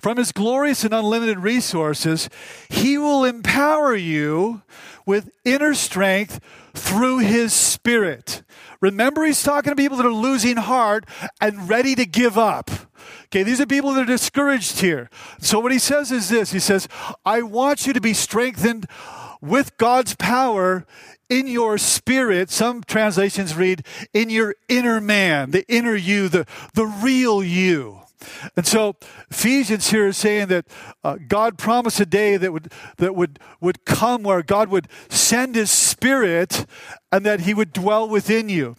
from 0.00 0.16
his 0.16 0.32
glorious 0.32 0.82
and 0.82 0.92
unlimited 0.92 1.38
resources, 1.38 2.28
he 2.68 2.98
will 2.98 3.24
empower 3.24 3.94
you 3.94 4.62
with 5.06 5.30
inner 5.44 5.72
strength 5.72 6.40
through 6.74 7.18
his 7.18 7.52
spirit. 7.52 8.42
Remember, 8.80 9.24
he's 9.24 9.44
talking 9.44 9.70
to 9.70 9.76
people 9.76 9.96
that 9.98 10.06
are 10.06 10.12
losing 10.12 10.56
heart 10.56 11.04
and 11.40 11.68
ready 11.68 11.94
to 11.94 12.04
give 12.04 12.36
up. 12.36 12.68
Okay, 13.26 13.44
these 13.44 13.60
are 13.60 13.66
people 13.66 13.92
that 13.92 14.02
are 14.02 14.06
discouraged 14.06 14.80
here. 14.80 15.08
So, 15.38 15.60
what 15.60 15.70
he 15.70 15.78
says 15.78 16.10
is 16.10 16.28
this 16.28 16.50
He 16.50 16.58
says, 16.58 16.88
I 17.24 17.42
want 17.42 17.86
you 17.86 17.92
to 17.92 18.00
be 18.00 18.12
strengthened 18.12 18.86
with 19.40 19.76
God's 19.76 20.16
power 20.16 20.84
in 21.32 21.46
your 21.46 21.78
spirit. 21.78 22.50
Some 22.50 22.82
translations 22.82 23.54
read, 23.54 23.86
in 24.12 24.28
your 24.28 24.54
inner 24.68 25.00
man, 25.00 25.50
the 25.50 25.64
inner 25.66 25.94
you, 25.94 26.28
the, 26.28 26.46
the 26.74 26.86
real 26.86 27.42
you. 27.42 28.00
And 28.54 28.66
so 28.66 28.96
Ephesians 29.30 29.90
here 29.90 30.06
is 30.08 30.16
saying 30.16 30.48
that 30.48 30.66
uh, 31.02 31.16
God 31.26 31.58
promised 31.58 31.98
a 32.00 32.06
day 32.06 32.36
that 32.36 32.52
would 32.52 32.72
that 32.98 33.16
would 33.16 33.40
would 33.60 33.84
come 33.84 34.22
where 34.22 34.42
God 34.42 34.68
would 34.68 34.86
send 35.08 35.56
His 35.56 35.72
Spirit 35.72 36.66
and 37.10 37.26
that 37.26 37.40
He 37.40 37.52
would 37.52 37.72
dwell 37.72 38.08
within 38.08 38.48
you. 38.48 38.76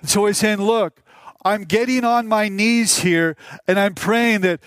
And 0.00 0.08
so 0.08 0.24
He's 0.24 0.38
saying, 0.38 0.62
look, 0.62 1.02
I'm 1.44 1.64
getting 1.64 2.04
on 2.04 2.26
my 2.26 2.48
knees 2.48 3.00
here 3.00 3.36
and 3.68 3.78
I'm 3.78 3.94
praying 3.94 4.40
that 4.42 4.60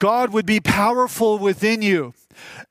God 0.00 0.32
would 0.32 0.46
be 0.46 0.58
powerful 0.58 1.38
within 1.38 1.80
you. 1.80 2.12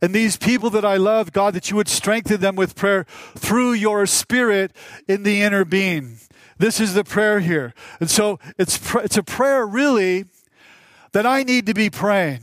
And 0.01 0.13
these 0.13 0.37
people 0.37 0.69
that 0.71 0.85
I 0.85 0.97
love, 0.97 1.31
God, 1.31 1.53
that 1.53 1.69
you 1.69 1.75
would 1.77 1.87
strengthen 1.87 2.41
them 2.41 2.55
with 2.55 2.75
prayer 2.75 3.05
through 3.35 3.73
your 3.73 4.05
spirit 4.05 4.71
in 5.07 5.23
the 5.23 5.41
inner 5.41 5.65
being. 5.65 6.17
This 6.57 6.79
is 6.79 6.93
the 6.93 7.03
prayer 7.03 7.39
here. 7.39 7.73
And 7.99 8.09
so 8.09 8.39
it's, 8.57 8.79
it's 8.95 9.17
a 9.17 9.23
prayer 9.23 9.65
really 9.65 10.25
that 11.11 11.25
I 11.25 11.43
need 11.43 11.65
to 11.65 11.73
be 11.73 11.89
praying. 11.89 12.41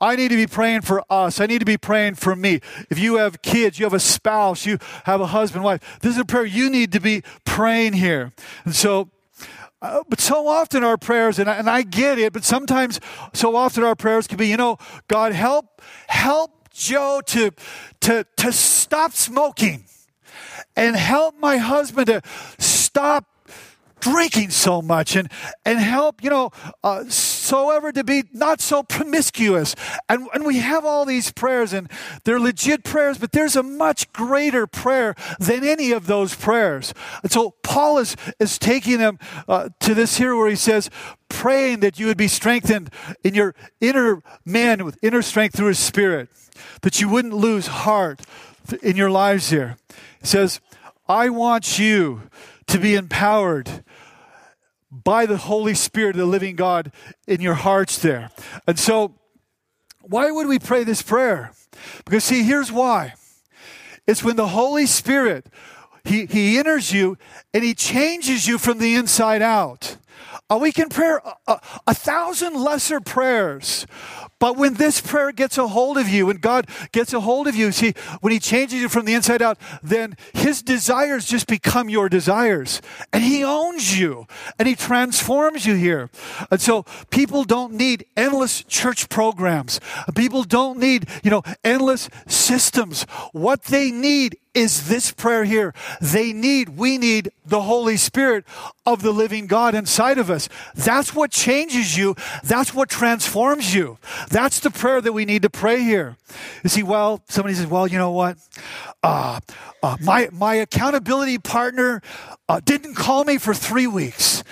I 0.00 0.14
need 0.14 0.28
to 0.28 0.36
be 0.36 0.46
praying 0.46 0.82
for 0.82 1.02
us. 1.10 1.40
I 1.40 1.46
need 1.46 1.60
to 1.60 1.64
be 1.64 1.78
praying 1.78 2.16
for 2.16 2.36
me. 2.36 2.60
If 2.90 2.98
you 2.98 3.16
have 3.16 3.40
kids, 3.40 3.78
you 3.78 3.86
have 3.86 3.94
a 3.94 4.00
spouse, 4.00 4.66
you 4.66 4.78
have 5.04 5.22
a 5.22 5.26
husband, 5.28 5.64
wife, 5.64 5.98
this 6.00 6.14
is 6.14 6.18
a 6.18 6.24
prayer 6.24 6.44
you 6.44 6.68
need 6.68 6.92
to 6.92 7.00
be 7.00 7.22
praying 7.44 7.94
here. 7.94 8.32
And 8.64 8.74
so, 8.74 9.10
uh, 9.80 10.02
but 10.08 10.20
so 10.20 10.48
often 10.48 10.84
our 10.84 10.98
prayers, 10.98 11.38
and 11.38 11.48
I, 11.48 11.54
and 11.54 11.68
I 11.68 11.82
get 11.82 12.18
it, 12.18 12.32
but 12.32 12.44
sometimes, 12.44 13.00
so 13.32 13.56
often 13.56 13.84
our 13.84 13.94
prayers 13.94 14.26
can 14.26 14.36
be, 14.36 14.48
you 14.48 14.56
know, 14.56 14.76
God 15.08 15.32
help, 15.32 15.80
help 16.08 16.55
Joe 16.76 17.22
to, 17.26 17.52
to, 18.00 18.26
to 18.36 18.52
stop 18.52 19.12
smoking 19.12 19.84
and 20.76 20.94
help 20.94 21.38
my 21.40 21.56
husband 21.56 22.08
to 22.08 22.22
stop 22.58 23.24
drinking 24.00 24.50
so 24.50 24.82
much 24.82 25.16
and, 25.16 25.30
and 25.64 25.78
help, 25.78 26.22
you 26.22 26.30
know, 26.30 26.50
uh, 26.84 27.04
so 27.46 27.70
ever 27.70 27.92
to 27.92 28.04
be 28.04 28.24
not 28.32 28.60
so 28.60 28.82
promiscuous. 28.82 29.74
And, 30.08 30.28
and 30.34 30.44
we 30.44 30.58
have 30.58 30.84
all 30.84 31.04
these 31.04 31.32
prayers, 31.32 31.72
and 31.72 31.90
they're 32.24 32.40
legit 32.40 32.84
prayers, 32.84 33.18
but 33.18 33.32
there's 33.32 33.56
a 33.56 33.62
much 33.62 34.12
greater 34.12 34.66
prayer 34.66 35.14
than 35.38 35.64
any 35.64 35.92
of 35.92 36.06
those 36.06 36.34
prayers. 36.34 36.92
And 37.22 37.30
so 37.30 37.54
Paul 37.62 37.98
is, 37.98 38.16
is 38.38 38.58
taking 38.58 38.98
them 38.98 39.18
uh, 39.48 39.68
to 39.80 39.94
this 39.94 40.18
here 40.18 40.36
where 40.36 40.50
he 40.50 40.56
says, 40.56 40.90
praying 41.28 41.80
that 41.80 41.98
you 41.98 42.06
would 42.06 42.16
be 42.16 42.28
strengthened 42.28 42.90
in 43.22 43.34
your 43.34 43.54
inner 43.80 44.22
man 44.44 44.84
with 44.84 44.98
inner 45.02 45.22
strength 45.22 45.56
through 45.56 45.68
his 45.68 45.78
spirit, 45.78 46.28
that 46.82 47.00
you 47.00 47.08
wouldn't 47.08 47.34
lose 47.34 47.66
heart 47.66 48.20
in 48.82 48.96
your 48.96 49.10
lives 49.10 49.50
here. 49.50 49.76
He 50.20 50.26
says, 50.26 50.60
I 51.08 51.28
want 51.28 51.78
you 51.78 52.22
to 52.66 52.78
be 52.78 52.94
empowered 52.94 53.84
by 55.04 55.26
the 55.26 55.36
Holy 55.36 55.74
Spirit 55.74 56.16
the 56.16 56.24
living 56.24 56.56
God 56.56 56.92
in 57.26 57.40
your 57.40 57.54
hearts 57.54 57.98
there. 57.98 58.30
And 58.66 58.78
so, 58.78 59.14
why 60.02 60.30
would 60.30 60.46
we 60.46 60.58
pray 60.58 60.84
this 60.84 61.02
prayer? 61.02 61.52
Because, 62.04 62.24
see, 62.24 62.42
here's 62.42 62.72
why 62.72 63.14
it's 64.06 64.22
when 64.22 64.36
the 64.36 64.48
Holy 64.48 64.86
Spirit. 64.86 65.46
He, 66.04 66.26
he 66.26 66.56
enters 66.56 66.92
you 66.92 67.18
and 67.52 67.64
he 67.64 67.74
changes 67.74 68.46
you 68.46 68.58
from 68.58 68.78
the 68.78 68.94
inside 68.94 69.42
out. 69.42 69.96
Uh, 70.48 70.58
we 70.60 70.72
can 70.72 70.88
pray 70.88 71.16
a, 71.24 71.52
a, 71.52 71.60
a 71.88 71.94
thousand 71.94 72.54
lesser 72.54 73.00
prayers, 73.00 73.86
but 74.38 74.56
when 74.56 74.74
this 74.74 75.00
prayer 75.00 75.32
gets 75.32 75.56
a 75.56 75.68
hold 75.68 75.96
of 75.96 76.08
you, 76.08 76.26
when 76.26 76.36
God 76.36 76.68
gets 76.92 77.12
a 77.12 77.20
hold 77.20 77.46
of 77.46 77.54
you, 77.54 77.72
see, 77.72 77.94
when 78.20 78.32
He 78.32 78.38
changes 78.38 78.80
you 78.80 78.88
from 78.88 79.06
the 79.06 79.14
inside 79.14 79.40
out, 79.40 79.58
then 79.82 80.16
His 80.34 80.62
desires 80.62 81.24
just 81.24 81.46
become 81.46 81.88
your 81.88 82.08
desires. 82.08 82.82
And 83.12 83.22
He 83.22 83.42
owns 83.42 83.98
you 83.98 84.26
and 84.58 84.68
He 84.68 84.74
transforms 84.74 85.64
you 85.64 85.74
here. 85.74 86.10
And 86.50 86.60
so 86.60 86.84
people 87.10 87.44
don't 87.44 87.72
need 87.74 88.04
endless 88.16 88.62
church 88.64 89.08
programs. 89.08 89.80
People 90.14 90.44
don't 90.44 90.78
need, 90.78 91.08
you 91.22 91.30
know, 91.30 91.42
endless 91.64 92.10
systems. 92.26 93.04
What 93.32 93.64
they 93.64 93.90
need 93.90 94.36
is 94.56 94.88
this 94.88 95.12
prayer 95.12 95.44
here. 95.44 95.74
They 96.00 96.32
need, 96.32 96.70
we 96.70 96.96
need 96.96 97.30
the 97.44 97.62
Holy 97.62 97.98
Spirit 97.98 98.44
of 98.86 99.02
the 99.02 99.12
living 99.12 99.46
God 99.46 99.74
inside 99.74 100.18
of 100.18 100.30
us. 100.30 100.48
That's 100.74 101.14
what 101.14 101.30
changes 101.30 101.96
you. 101.96 102.16
That's 102.42 102.72
what 102.72 102.88
transforms 102.88 103.74
you. 103.74 103.98
That's 104.30 104.58
the 104.60 104.70
prayer 104.70 105.02
that 105.02 105.12
we 105.12 105.26
need 105.26 105.42
to 105.42 105.50
pray 105.50 105.82
here. 105.82 106.16
You 106.64 106.70
see, 106.70 106.82
well, 106.82 107.22
somebody 107.28 107.54
says, 107.54 107.66
well, 107.66 107.86
you 107.86 107.98
know 107.98 108.12
what? 108.12 108.38
Uh, 109.02 109.40
uh, 109.82 109.96
my, 110.00 110.28
my 110.32 110.54
accountability 110.54 111.38
partner 111.38 112.00
uh, 112.48 112.60
didn't 112.64 112.94
call 112.94 113.24
me 113.24 113.38
for 113.38 113.52
three 113.52 113.86
weeks. 113.86 114.42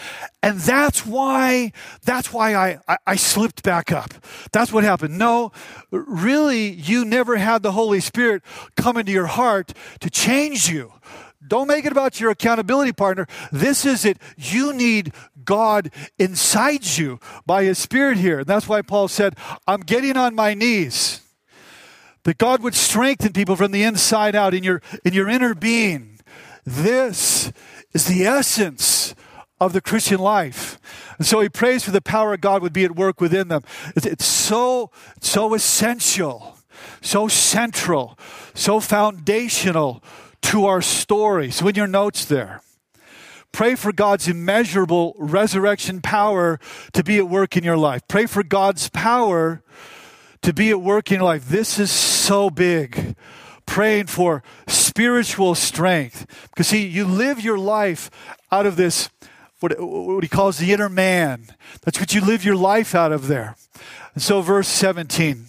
And 0.42 0.60
that's 0.60 1.06
why, 1.06 1.72
that's 2.04 2.30
why 2.30 2.54
I, 2.54 2.78
I, 2.86 2.96
I 3.06 3.16
slipped 3.16 3.62
back 3.62 3.90
up. 3.90 4.12
That's 4.52 4.72
what 4.72 4.84
happened. 4.84 5.18
No, 5.18 5.52
really, 5.90 6.68
you 6.68 7.04
never 7.06 7.36
had 7.36 7.62
the 7.62 7.72
Holy 7.72 8.00
Spirit 8.00 8.42
come 8.76 8.98
into 8.98 9.10
your 9.10 9.26
heart 9.26 9.72
to 10.00 10.10
change 10.10 10.68
you. 10.68 10.92
Don't 11.46 11.68
make 11.68 11.84
it 11.84 11.92
about 11.92 12.20
your 12.20 12.30
accountability 12.30 12.92
partner. 12.92 13.26
This 13.52 13.84
is 13.84 14.04
it. 14.04 14.18
You 14.36 14.72
need 14.72 15.12
God 15.44 15.90
inside 16.18 16.86
you 16.86 17.20
by 17.44 17.64
His 17.64 17.78
Spirit 17.78 18.16
here. 18.16 18.40
And 18.40 18.46
that's 18.46 18.68
why 18.68 18.80
Paul 18.82 19.08
said, 19.08 19.36
I'm 19.66 19.80
getting 19.80 20.16
on 20.16 20.34
my 20.34 20.54
knees. 20.54 21.20
That 22.22 22.38
God 22.38 22.62
would 22.62 22.74
strengthen 22.74 23.34
people 23.34 23.56
from 23.56 23.72
the 23.72 23.82
inside 23.82 24.34
out 24.34 24.54
in 24.54 24.64
your, 24.64 24.80
in 25.04 25.12
your 25.12 25.28
inner 25.28 25.54
being. 25.54 26.20
This 26.64 27.52
is 27.92 28.06
the 28.06 28.24
essence 28.24 29.14
of 29.60 29.74
the 29.74 29.82
Christian 29.82 30.18
life. 30.18 30.78
And 31.18 31.26
so 31.26 31.40
he 31.40 31.48
prays 31.48 31.84
for 31.84 31.90
the 31.90 32.00
power 32.00 32.34
of 32.34 32.40
God 32.40 32.62
would 32.62 32.72
be 32.72 32.84
at 32.84 32.96
work 32.96 33.20
within 33.20 33.48
them. 33.48 33.62
It's, 33.94 34.06
it's 34.06 34.24
so, 34.24 34.90
so 35.20 35.54
essential, 35.54 36.58
so 37.00 37.28
central, 37.28 38.18
so 38.54 38.80
foundational 38.80 40.02
to 40.42 40.66
our 40.66 40.82
story. 40.82 41.50
So, 41.50 41.68
in 41.68 41.74
your 41.74 41.86
notes 41.86 42.24
there, 42.24 42.60
pray 43.52 43.74
for 43.74 43.92
God's 43.92 44.28
immeasurable 44.28 45.14
resurrection 45.18 46.00
power 46.00 46.60
to 46.92 47.02
be 47.02 47.18
at 47.18 47.28
work 47.28 47.56
in 47.56 47.64
your 47.64 47.76
life. 47.76 48.02
Pray 48.08 48.26
for 48.26 48.42
God's 48.42 48.88
power 48.90 49.62
to 50.42 50.52
be 50.52 50.70
at 50.70 50.80
work 50.80 51.10
in 51.10 51.16
your 51.16 51.24
life. 51.24 51.48
This 51.48 51.78
is 51.78 51.90
so 51.90 52.50
big. 52.50 53.16
Praying 53.66 54.06
for 54.06 54.42
spiritual 54.66 55.54
strength. 55.54 56.26
Because, 56.50 56.68
see, 56.68 56.86
you 56.86 57.06
live 57.06 57.40
your 57.40 57.58
life 57.58 58.10
out 58.52 58.66
of 58.66 58.76
this, 58.76 59.08
what, 59.60 59.80
what 59.80 60.22
he 60.22 60.28
calls 60.28 60.58
the 60.58 60.72
inner 60.72 60.90
man. 60.90 61.46
That's 61.82 61.98
what 61.98 62.14
you 62.14 62.20
live 62.20 62.44
your 62.44 62.56
life 62.56 62.94
out 62.94 63.10
of 63.10 63.26
there. 63.28 63.56
And 64.12 64.22
so, 64.22 64.42
verse 64.42 64.68
17. 64.68 65.46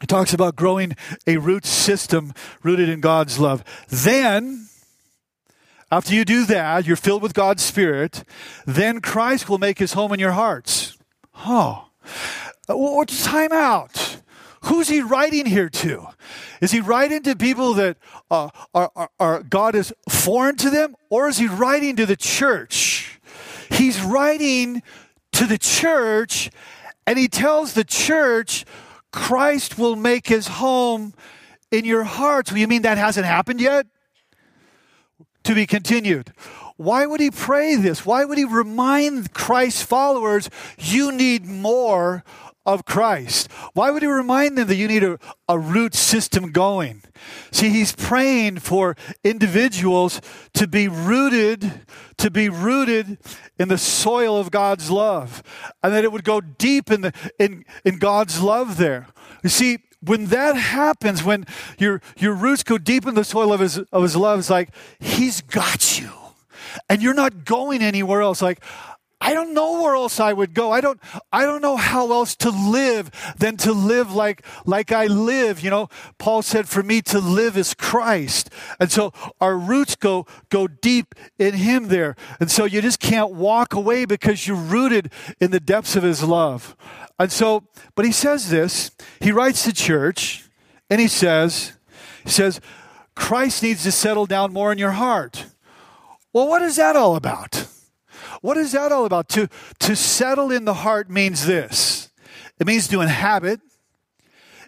He 0.00 0.06
talks 0.06 0.34
about 0.34 0.56
growing 0.56 0.96
a 1.26 1.36
root 1.36 1.64
system 1.64 2.32
rooted 2.62 2.88
in 2.88 3.00
God's 3.00 3.38
love. 3.38 3.64
Then, 3.88 4.68
after 5.90 6.14
you 6.14 6.24
do 6.24 6.44
that, 6.46 6.86
you're 6.86 6.96
filled 6.96 7.22
with 7.22 7.34
God's 7.34 7.62
Spirit, 7.62 8.24
then 8.66 9.00
Christ 9.00 9.48
will 9.48 9.58
make 9.58 9.78
his 9.78 9.92
home 9.92 10.12
in 10.12 10.20
your 10.20 10.32
hearts. 10.32 10.98
Oh, 11.36 11.88
well, 12.68 13.04
time 13.04 13.52
out. 13.52 14.18
Who's 14.64 14.88
he 14.88 15.00
writing 15.00 15.44
here 15.46 15.68
to? 15.68 16.08
Is 16.60 16.70
he 16.70 16.80
writing 16.80 17.22
to 17.24 17.36
people 17.36 17.74
that 17.74 17.98
uh, 18.30 18.48
are, 18.74 18.90
are, 18.96 19.10
are, 19.20 19.42
God 19.42 19.74
is 19.74 19.92
foreign 20.08 20.56
to 20.56 20.70
them, 20.70 20.96
or 21.10 21.28
is 21.28 21.36
he 21.36 21.46
writing 21.46 21.96
to 21.96 22.06
the 22.06 22.16
church? 22.16 23.20
He's 23.70 24.00
writing 24.00 24.82
to 25.32 25.46
the 25.46 25.58
church, 25.58 26.50
and 27.06 27.18
he 27.18 27.28
tells 27.28 27.74
the 27.74 27.84
church 27.84 28.64
Christ 29.14 29.78
will 29.78 29.94
make 29.94 30.26
his 30.26 30.48
home 30.48 31.14
in 31.70 31.84
your 31.84 32.02
hearts. 32.02 32.50
Well, 32.50 32.58
you 32.58 32.66
mean 32.66 32.82
that 32.82 32.98
hasn't 32.98 33.24
happened 33.24 33.60
yet? 33.60 33.86
To 35.44 35.54
be 35.54 35.66
continued. 35.66 36.32
Why 36.76 37.06
would 37.06 37.20
he 37.20 37.30
pray 37.30 37.76
this? 37.76 38.04
Why 38.04 38.24
would 38.24 38.38
he 38.38 38.44
remind 38.44 39.32
Christ's 39.32 39.82
followers, 39.82 40.50
you 40.76 41.12
need 41.12 41.46
more 41.46 42.24
of 42.66 42.84
Christ. 42.84 43.50
Why 43.74 43.90
would 43.90 44.02
he 44.02 44.08
remind 44.08 44.56
them 44.56 44.68
that 44.68 44.76
you 44.76 44.88
need 44.88 45.04
a, 45.04 45.18
a 45.48 45.58
root 45.58 45.94
system 45.94 46.50
going? 46.52 47.02
See, 47.50 47.70
he's 47.70 47.92
praying 47.92 48.58
for 48.60 48.96
individuals 49.22 50.20
to 50.54 50.66
be 50.66 50.88
rooted, 50.88 51.82
to 52.18 52.30
be 52.30 52.48
rooted 52.48 53.18
in 53.58 53.68
the 53.68 53.78
soil 53.78 54.38
of 54.38 54.50
God's 54.50 54.90
love, 54.90 55.42
and 55.82 55.92
that 55.94 56.04
it 56.04 56.12
would 56.12 56.24
go 56.24 56.40
deep 56.40 56.90
in 56.90 57.02
the 57.02 57.12
in, 57.38 57.64
in 57.84 57.98
God's 57.98 58.40
love 58.40 58.76
there. 58.76 59.08
You 59.42 59.50
see, 59.50 59.78
when 60.00 60.26
that 60.26 60.56
happens, 60.56 61.22
when 61.22 61.46
your 61.78 62.00
your 62.16 62.34
roots 62.34 62.62
go 62.62 62.78
deep 62.78 63.06
in 63.06 63.14
the 63.14 63.24
soil 63.24 63.52
of 63.52 63.60
his 63.60 63.78
of 63.78 64.02
his 64.02 64.16
love, 64.16 64.38
it's 64.38 64.50
like 64.50 64.70
he's 64.98 65.40
got 65.40 66.00
you. 66.00 66.10
And 66.88 67.02
you're 67.02 67.14
not 67.14 67.44
going 67.44 67.82
anywhere 67.82 68.20
else. 68.20 68.42
Like, 68.42 68.60
I 69.24 69.32
don't 69.32 69.54
know 69.54 69.80
where 69.80 69.94
else 69.94 70.20
I 70.20 70.34
would 70.34 70.52
go. 70.52 70.70
I 70.70 70.82
don't 70.82 71.00
I 71.32 71.46
don't 71.46 71.62
know 71.62 71.76
how 71.76 72.12
else 72.12 72.36
to 72.36 72.50
live 72.50 73.10
than 73.38 73.56
to 73.56 73.72
live 73.72 74.12
like 74.12 74.44
like 74.66 74.92
I 74.92 75.06
live. 75.06 75.62
You 75.62 75.70
know, 75.70 75.88
Paul 76.18 76.42
said 76.42 76.68
for 76.68 76.82
me 76.82 77.00
to 77.02 77.20
live 77.20 77.56
is 77.56 77.72
Christ. 77.72 78.50
And 78.78 78.92
so 78.92 79.14
our 79.40 79.56
roots 79.56 79.96
go 79.96 80.26
go 80.50 80.68
deep 80.68 81.14
in 81.38 81.54
him 81.54 81.88
there. 81.88 82.16
And 82.38 82.50
so 82.50 82.66
you 82.66 82.82
just 82.82 83.00
can't 83.00 83.32
walk 83.32 83.72
away 83.72 84.04
because 84.04 84.46
you're 84.46 84.58
rooted 84.58 85.10
in 85.40 85.52
the 85.52 85.60
depths 85.60 85.96
of 85.96 86.02
his 86.02 86.22
love. 86.22 86.76
And 87.18 87.32
so 87.32 87.64
but 87.94 88.04
he 88.04 88.12
says 88.12 88.50
this, 88.50 88.90
he 89.20 89.32
writes 89.32 89.64
to 89.64 89.72
church 89.72 90.44
and 90.90 91.00
he 91.00 91.08
says 91.08 91.72
he 92.24 92.30
says 92.30 92.60
Christ 93.14 93.62
needs 93.62 93.84
to 93.84 93.90
settle 93.90 94.26
down 94.26 94.52
more 94.52 94.70
in 94.70 94.76
your 94.76 94.90
heart. 94.90 95.46
Well, 96.34 96.46
what 96.46 96.60
is 96.60 96.76
that 96.76 96.94
all 96.94 97.16
about? 97.16 97.68
What 98.40 98.56
is 98.56 98.72
that 98.72 98.92
all 98.92 99.04
about? 99.04 99.28
To, 99.30 99.48
to 99.80 99.96
settle 99.96 100.50
in 100.50 100.64
the 100.64 100.74
heart 100.74 101.10
means 101.10 101.46
this 101.46 102.10
it 102.60 102.66
means 102.66 102.86
to 102.88 103.00
inhabit, 103.00 103.60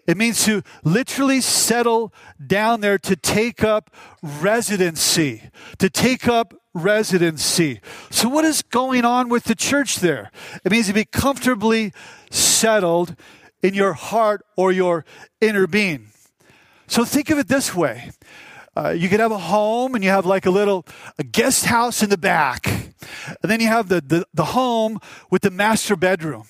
it 0.06 0.16
means 0.16 0.44
to 0.44 0.62
literally 0.84 1.40
settle 1.40 2.12
down 2.44 2.80
there 2.80 2.98
to 2.98 3.16
take 3.16 3.64
up 3.64 3.90
residency, 4.22 5.42
to 5.78 5.90
take 5.90 6.28
up 6.28 6.54
residency. 6.74 7.80
So, 8.10 8.28
what 8.28 8.44
is 8.44 8.62
going 8.62 9.04
on 9.04 9.28
with 9.28 9.44
the 9.44 9.54
church 9.54 9.96
there? 9.96 10.30
It 10.64 10.70
means 10.70 10.86
to 10.86 10.92
be 10.92 11.04
comfortably 11.04 11.92
settled 12.30 13.16
in 13.62 13.74
your 13.74 13.94
heart 13.94 14.44
or 14.56 14.70
your 14.70 15.04
inner 15.40 15.66
being. 15.66 16.08
So, 16.86 17.04
think 17.04 17.30
of 17.30 17.38
it 17.38 17.48
this 17.48 17.74
way 17.74 18.10
uh, 18.76 18.90
you 18.90 19.08
could 19.08 19.20
have 19.20 19.32
a 19.32 19.38
home 19.38 19.94
and 19.94 20.04
you 20.04 20.10
have 20.10 20.26
like 20.26 20.46
a 20.46 20.50
little 20.50 20.86
a 21.18 21.24
guest 21.24 21.64
house 21.66 22.02
in 22.02 22.10
the 22.10 22.18
back. 22.18 22.75
And 23.42 23.50
then 23.50 23.60
you 23.60 23.68
have 23.68 23.88
the, 23.88 24.00
the, 24.00 24.26
the 24.34 24.46
home 24.46 24.98
with 25.30 25.42
the 25.42 25.50
master 25.50 25.96
bedroom. 25.96 26.44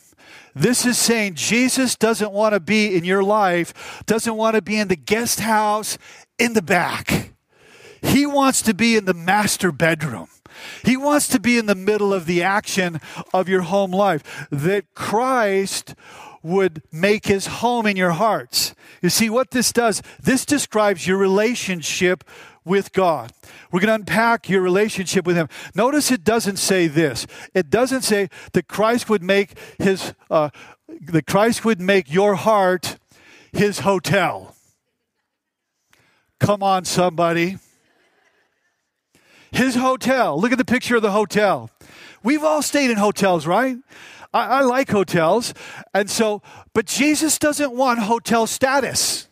This 0.55 0.87
is 0.87 0.97
saying 0.97 1.35
Jesus 1.35 1.97
doesn't 1.97 2.33
want 2.33 2.55
to 2.55 2.61
be 2.61 2.97
in 2.97 3.05
your 3.05 3.23
life, 3.23 4.03
doesn't 4.07 4.37
want 4.37 4.57
to 4.57 4.63
be 4.63 4.79
in 4.79 4.89
the 4.89 4.97
guest 4.97 5.41
house 5.41 5.99
in 6.39 6.55
the 6.55 6.63
back. 6.63 7.33
He 8.03 8.25
wants 8.25 8.63
to 8.63 8.73
be 8.73 8.97
in 8.97 9.05
the 9.05 9.15
master 9.15 9.71
bedroom. 9.71 10.29
He 10.85 10.97
wants 10.97 11.29
to 11.29 11.41
be 11.41 11.59
in 11.59 11.67
the 11.67 11.75
middle 11.75 12.15
of 12.15 12.25
the 12.25 12.43
action 12.43 13.01
of 13.35 13.49
your 13.49 13.63
home 13.63 13.91
life. 13.91 14.47
That 14.51 14.95
Christ 14.95 15.95
would 16.43 16.83
make 16.93 17.27
his 17.27 17.47
home 17.47 17.87
in 17.87 17.97
your 17.97 18.13
hearts. 18.13 18.75
You 19.03 19.11
see, 19.11 19.29
what 19.29 19.51
this 19.51 19.73
does, 19.73 20.01
this 20.23 20.47
describes 20.47 21.07
your 21.07 21.19
relationship 21.19 22.25
with 22.67 22.93
God. 22.93 23.33
We're 23.73 23.81
going 23.81 23.89
to 23.89 23.95
unpack 23.95 24.51
your 24.51 24.61
relationship 24.61 25.25
with 25.25 25.37
Him. 25.37 25.49
Notice 25.75 26.11
it 26.11 26.25
doesn't 26.25 26.57
say 26.57 26.89
this. 26.89 27.27
It 27.55 27.71
doesn't 27.71 28.03
say 28.03 28.29
that 28.53 28.69
Christ 28.69 29.09
would 29.09 29.23
make 29.23 29.59
His, 29.79 30.13
uh, 30.31 30.51
that 31.07 31.27
Christ 31.27 31.65
would 31.65 31.81
make 31.81 32.13
your 32.13 32.35
heart 32.35 32.99
His 33.53 33.79
hotel. 33.79 34.55
Come 36.39 36.63
on, 36.63 36.85
somebody. 36.85 37.59
His 39.51 39.77
hotel. 39.77 40.39
Look 40.39 40.53
at 40.53 40.59
the 40.59 40.65
picture 40.65 40.97
of 40.97 41.03
the 41.03 41.13
hotel. 41.13 41.71
We've 42.23 42.45
all 42.45 42.61
stayed 42.61 42.91
in 42.91 42.97
hotels, 42.99 43.47
right? 43.47 43.77
I, 44.35 44.47
I 44.47 44.61
like 44.63 44.91
hotels. 44.91 45.55
And 45.95 46.11
so, 46.11 46.43
but 46.75 46.87
Jesus 46.87 47.39
doesn't 47.39 47.73
want 47.73 48.01
hotel 48.01 48.47
status. 48.47 49.29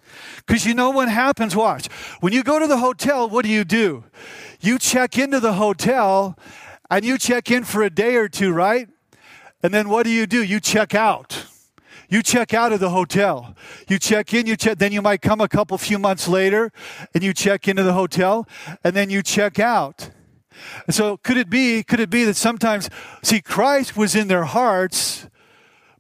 Because 0.47 0.67
you 0.67 0.75
know 0.75 0.91
what 0.91 1.09
happens? 1.09 1.57
Watch. 1.57 1.87
When 2.21 2.33
you 2.33 2.43
go 2.43 2.59
to 2.59 2.67
the 2.67 2.79
hotel, 2.79 3.29
what 3.29 3.45
do 3.45 3.51
you 3.51 3.65
do? 3.65 4.05
You 4.61 4.79
check 4.79 5.19
into 5.19 5.41
the 5.41 5.55
hotel 5.55 6.39
and 6.91 7.05
you 7.05 7.19
check 7.19 7.51
in 7.51 7.65
for 7.65 7.83
a 7.83 7.91
day 7.91 8.17
or 8.17 8.29
two, 8.29 8.53
right? 8.53 8.89
And 9.63 9.73
then 9.73 9.89
what 9.89 10.05
do 10.05 10.11
you 10.11 10.27
do? 10.27 10.43
You 10.43 10.61
check 10.61 10.95
out. 10.95 11.47
You 12.09 12.23
check 12.23 12.53
out 12.53 12.73
of 12.73 12.81
the 12.81 12.91
hotel. 12.91 13.57
You 13.89 13.99
check 13.99 14.35
in, 14.35 14.47
you 14.47 14.57
check, 14.57 14.79
then 14.79 14.93
you 14.93 15.01
might 15.01 15.23
come 15.23 15.41
a 15.41 15.49
couple 15.49 15.77
few 15.79 15.99
months 15.99 16.29
later 16.29 16.71
and 17.15 17.25
you 17.25 17.33
check 17.33 17.67
into 17.67 17.83
the 17.83 17.95
hotel 17.95 18.47
and 18.85 18.95
then 18.95 19.09
you 19.09 19.23
check 19.23 19.59
out. 19.59 20.11
And 20.87 20.95
so 20.95 21.17
could 21.17 21.37
it 21.37 21.49
be, 21.49 21.83
could 21.83 22.01
it 22.01 22.11
be 22.11 22.25
that 22.25 22.37
sometimes, 22.37 22.91
see, 23.23 23.41
Christ 23.41 23.97
was 23.97 24.15
in 24.15 24.29
their 24.29 24.45
hearts, 24.45 25.27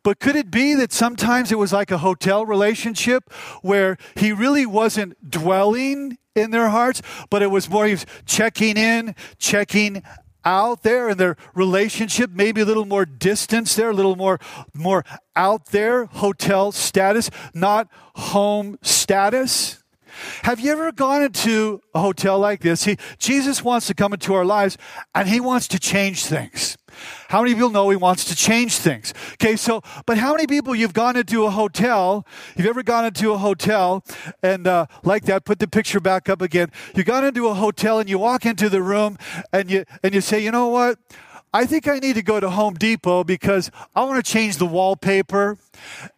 but 0.04 0.20
could 0.20 0.36
it 0.36 0.50
be 0.50 0.74
that 0.74 0.92
sometimes 0.92 1.50
it 1.50 1.58
was 1.58 1.72
like 1.72 1.90
a 1.90 1.98
hotel 1.98 2.46
relationship 2.46 3.32
where 3.62 3.96
he 4.16 4.30
really 4.30 4.66
wasn't 4.66 5.28
dwelling 5.28 6.18
in 6.36 6.50
their 6.50 6.68
hearts, 6.68 7.02
but 7.30 7.42
it 7.42 7.50
was 7.50 7.68
more 7.68 7.86
he 7.86 7.92
was 7.92 8.06
checking 8.26 8.76
in, 8.76 9.14
checking 9.38 10.02
out 10.44 10.82
there 10.82 11.08
in 11.08 11.16
their 11.16 11.36
relationship, 11.54 12.30
maybe 12.30 12.60
a 12.60 12.64
little 12.64 12.84
more 12.84 13.06
distance 13.06 13.74
there, 13.74 13.90
a 13.90 13.94
little 13.94 14.16
more 14.16 14.38
more 14.74 15.04
out 15.34 15.66
there, 15.66 16.04
hotel 16.04 16.70
status, 16.70 17.30
not 17.54 17.88
home 18.14 18.78
status. 18.82 19.83
Have 20.42 20.60
you 20.60 20.72
ever 20.72 20.92
gone 20.92 21.22
into 21.22 21.80
a 21.94 22.00
hotel 22.00 22.38
like 22.38 22.60
this? 22.60 22.84
He, 22.84 22.96
Jesus 23.18 23.62
wants 23.62 23.86
to 23.88 23.94
come 23.94 24.12
into 24.12 24.34
our 24.34 24.44
lives 24.44 24.76
and 25.14 25.28
he 25.28 25.40
wants 25.40 25.68
to 25.68 25.78
change 25.78 26.24
things. 26.24 26.76
How 27.28 27.42
many 27.42 27.54
people 27.54 27.70
know 27.70 27.90
he 27.90 27.96
wants 27.96 28.24
to 28.26 28.36
change 28.36 28.76
things? 28.76 29.12
Okay, 29.34 29.56
so, 29.56 29.82
but 30.06 30.18
how 30.18 30.32
many 30.32 30.46
people 30.46 30.74
you've 30.74 30.92
gone 30.92 31.16
into 31.16 31.44
a 31.44 31.50
hotel? 31.50 32.26
You've 32.56 32.66
ever 32.66 32.82
gone 32.82 33.04
into 33.04 33.32
a 33.32 33.38
hotel 33.38 34.04
and 34.42 34.66
uh, 34.66 34.86
like 35.02 35.24
that? 35.24 35.44
Put 35.44 35.58
the 35.58 35.66
picture 35.66 36.00
back 36.00 36.28
up 36.28 36.40
again. 36.40 36.70
You 36.94 37.04
got 37.04 37.24
into 37.24 37.48
a 37.48 37.54
hotel 37.54 37.98
and 37.98 38.08
you 38.08 38.18
walk 38.18 38.46
into 38.46 38.68
the 38.68 38.82
room 38.82 39.18
and 39.52 39.70
you 39.70 39.84
and 40.02 40.14
you 40.14 40.20
say, 40.20 40.42
you 40.42 40.50
know 40.50 40.68
what? 40.68 40.98
I 41.54 41.66
think 41.66 41.86
I 41.86 42.00
need 42.00 42.14
to 42.14 42.22
go 42.22 42.40
to 42.40 42.50
Home 42.50 42.74
Depot 42.74 43.22
because 43.22 43.70
I 43.94 44.02
want 44.02 44.22
to 44.22 44.28
change 44.28 44.56
the 44.56 44.66
wallpaper. 44.66 45.56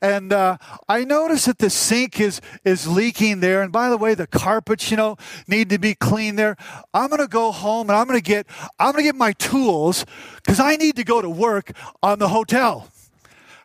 And 0.00 0.32
uh, 0.32 0.56
I 0.88 1.04
notice 1.04 1.44
that 1.44 1.58
the 1.58 1.68
sink 1.68 2.18
is, 2.18 2.40
is 2.64 2.88
leaking 2.88 3.40
there. 3.40 3.60
And 3.60 3.70
by 3.70 3.90
the 3.90 3.98
way, 3.98 4.14
the 4.14 4.26
carpets, 4.26 4.90
you 4.90 4.96
know, 4.96 5.18
need 5.46 5.68
to 5.68 5.78
be 5.78 5.94
cleaned 5.94 6.38
there. 6.38 6.56
I'm 6.94 7.10
going 7.10 7.20
to 7.20 7.28
go 7.28 7.52
home 7.52 7.90
and 7.90 7.98
I'm 7.98 8.06
going 8.06 8.18
to 8.18 8.24
get, 8.24 8.46
I'm 8.78 8.92
going 8.92 9.04
to 9.04 9.08
get 9.08 9.14
my 9.14 9.32
tools 9.32 10.06
because 10.36 10.58
I 10.58 10.76
need 10.76 10.96
to 10.96 11.04
go 11.04 11.20
to 11.20 11.28
work 11.28 11.72
on 12.02 12.18
the 12.18 12.28
hotel. 12.28 12.88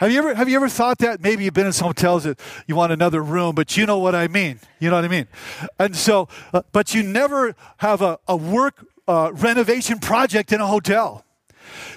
Have 0.01 0.12
you 0.12 0.17
ever 0.17 0.34
have 0.34 0.49
you 0.49 0.55
ever 0.55 0.67
thought 0.67 0.97
that? 0.97 1.21
Maybe 1.21 1.45
you've 1.45 1.53
been 1.53 1.67
in 1.67 1.73
some 1.73 1.86
hotels 1.86 2.23
that 2.23 2.39
you 2.65 2.75
want 2.75 2.91
another 2.91 3.23
room, 3.23 3.53
but 3.53 3.77
you 3.77 3.86
know 3.86 3.99
what 3.99 4.15
I 4.15 4.27
mean. 4.27 4.60
You 4.79 4.89
know 4.89 4.95
what 4.95 5.05
I 5.05 5.07
mean. 5.07 5.27
And 5.77 5.95
so, 5.95 6.27
uh, 6.53 6.63
but 6.71 6.95
you 6.95 7.03
never 7.03 7.55
have 7.77 8.01
a, 8.01 8.17
a 8.27 8.36
work 8.36 8.84
uh, 9.07 9.31
renovation 9.31 9.99
project 9.99 10.51
in 10.51 10.60
a 10.60 10.65
hotel. 10.65 11.23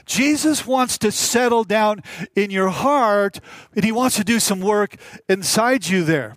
Jesus 0.07 0.67
wants 0.67 0.99
to 0.99 1.11
settle 1.11 1.65
down 1.65 2.03
in 2.35 2.51
your 2.51 2.69
heart 2.69 3.41
and 3.75 3.85
he 3.85 3.93
wants 3.93 4.17
to 4.17 4.25
do 4.25 4.41
some 4.41 4.61
work 4.61 4.97
inside 5.29 5.87
you 5.87 6.05
there. 6.05 6.37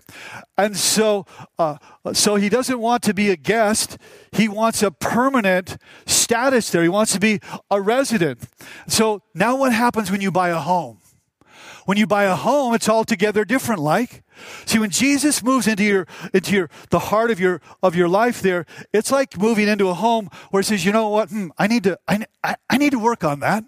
And 0.57 0.75
so, 0.75 1.25
uh, 1.59 1.77
so 2.13 2.35
he 2.35 2.49
doesn't 2.49 2.79
want 2.79 3.03
to 3.03 3.13
be 3.13 3.29
a 3.29 3.35
guest. 3.35 3.97
He 4.31 4.47
wants 4.47 4.81
a 4.81 4.91
permanent 4.91 5.77
status 6.05 6.71
there. 6.71 6.83
He 6.83 6.89
wants 6.89 7.13
to 7.13 7.19
be 7.19 7.39
a 7.69 7.81
resident. 7.81 8.47
So 8.87 9.21
now 9.33 9.55
what 9.55 9.71
happens 9.71 10.11
when 10.11 10.21
you 10.21 10.31
buy 10.31 10.49
a 10.49 10.59
home? 10.59 10.99
When 11.87 11.97
you 11.97 12.05
buy 12.05 12.25
a 12.25 12.35
home, 12.35 12.73
it's 12.73 12.89
altogether 12.89 13.45
different, 13.45 13.81
like. 13.81 14.21
See, 14.65 14.77
when 14.77 14.89
Jesus 14.89 15.41
moves 15.41 15.67
into 15.67 15.85
your 15.85 16.05
into 16.33 16.53
your 16.53 16.69
the 16.89 16.99
heart 16.99 17.31
of 17.31 17.39
your 17.39 17.61
of 17.81 17.95
your 17.95 18.09
life 18.09 18.41
there, 18.41 18.65
it's 18.91 19.09
like 19.09 19.37
moving 19.39 19.69
into 19.69 19.87
a 19.87 19.93
home 19.93 20.29
where 20.51 20.59
it 20.59 20.65
says, 20.65 20.83
you 20.83 20.91
know 20.91 21.07
what, 21.07 21.29
hmm, 21.29 21.47
I 21.57 21.67
need 21.67 21.83
to 21.85 21.97
I, 22.05 22.25
I, 22.43 22.55
I 22.69 22.77
need 22.77 22.91
to 22.91 22.99
work 22.99 23.23
on 23.23 23.39
that. 23.39 23.63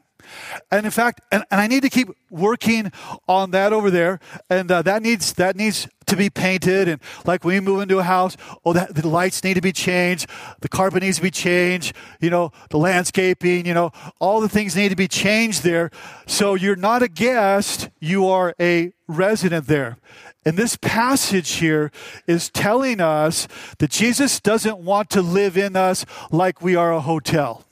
And 0.72 0.86
in 0.86 0.92
fact, 0.92 1.22
and, 1.32 1.44
and 1.52 1.62
I 1.62 1.68
need 1.68 1.84
to 1.84 1.90
keep 1.90 2.10
working 2.30 2.92
on 3.28 3.52
that 3.52 3.74
over 3.74 3.90
there. 3.90 4.20
And 4.50 4.72
uh, 4.72 4.82
that 4.84 5.02
needs 5.02 5.34
that 5.34 5.56
needs 5.56 5.88
to 6.08 6.16
be 6.16 6.30
painted. 6.30 6.88
And 6.88 7.02
like 7.26 7.44
when 7.44 7.56
you 7.56 7.62
move 7.62 7.82
into 7.82 8.00
a 8.00 8.04
house, 8.04 8.38
oh, 8.66 8.74
that 8.74 8.96
the 8.96 9.08
lights 9.08 9.44
need 9.44 9.56
to 9.56 9.62
be 9.62 9.72
changed, 9.72 10.30
the 10.62 10.70
carpet 10.70 11.04
needs 11.04 11.18
to 11.18 11.24
be 11.24 11.32
changed. 11.32 11.96
You 12.20 12.30
know, 12.30 12.52
the 12.70 12.78
landscaping. 12.78 13.66
You 13.66 13.74
know, 13.74 13.92
all 14.20 14.42
the 14.42 14.50
things 14.50 14.76
need 14.76 14.90
to 14.90 14.96
be 14.96 15.08
changed 15.08 15.64
there. 15.64 15.92
So 16.28 16.56
you're 16.56 16.76
not 16.76 17.04
a 17.04 17.08
guest; 17.08 17.90
you 18.00 18.28
are 18.28 18.54
a 18.60 18.94
resident 19.08 19.68
there. 19.68 19.98
And 20.46 20.56
this 20.58 20.78
passage 20.78 21.52
here 21.54 21.92
is 22.26 22.50
telling 22.50 23.02
us 23.02 23.48
that 23.80 23.92
Jesus 23.92 24.40
doesn't 24.40 24.80
want 24.80 25.10
to 25.12 25.22
live 25.22 25.58
in 25.58 25.76
us 25.76 26.06
like 26.32 26.62
we 26.62 26.76
are 26.76 26.94
a 26.94 27.02
hotel. 27.02 27.66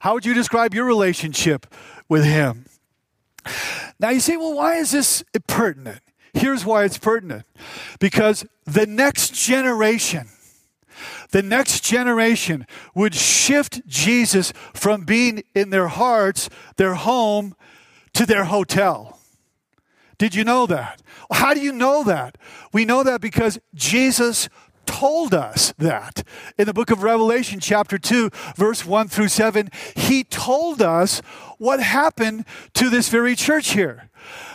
How 0.00 0.14
would 0.14 0.24
you 0.26 0.34
describe 0.34 0.74
your 0.74 0.84
relationship 0.84 1.66
with 2.08 2.24
Him? 2.24 2.66
Now 3.98 4.10
you 4.10 4.20
say, 4.20 4.36
well, 4.36 4.54
why 4.54 4.76
is 4.76 4.90
this 4.90 5.24
pertinent? 5.46 6.00
Here's 6.34 6.64
why 6.64 6.84
it's 6.84 6.98
pertinent 6.98 7.46
because 7.98 8.46
the 8.64 8.86
next 8.86 9.34
generation, 9.34 10.28
the 11.30 11.42
next 11.42 11.82
generation 11.82 12.66
would 12.94 13.14
shift 13.14 13.86
Jesus 13.86 14.52
from 14.74 15.04
being 15.04 15.42
in 15.54 15.70
their 15.70 15.88
hearts, 15.88 16.48
their 16.76 16.94
home, 16.94 17.56
to 18.12 18.26
their 18.26 18.44
hotel. 18.44 19.18
Did 20.18 20.34
you 20.34 20.44
know 20.44 20.66
that? 20.66 21.00
How 21.32 21.54
do 21.54 21.60
you 21.60 21.72
know 21.72 22.02
that? 22.04 22.36
We 22.72 22.84
know 22.84 23.02
that 23.02 23.20
because 23.20 23.58
Jesus 23.74 24.48
told 24.88 25.34
us 25.34 25.74
that. 25.76 26.22
In 26.56 26.64
the 26.64 26.72
book 26.72 26.90
of 26.90 27.02
Revelation, 27.02 27.60
chapter 27.60 27.98
2, 27.98 28.30
verse 28.56 28.86
1 28.86 29.08
through 29.08 29.28
7, 29.28 29.68
he 29.94 30.24
told 30.24 30.80
us 30.80 31.20
what 31.58 31.80
happened 31.80 32.46
to 32.72 32.88
this 32.88 33.10
very 33.10 33.36
church 33.36 33.72
here. 33.72 34.08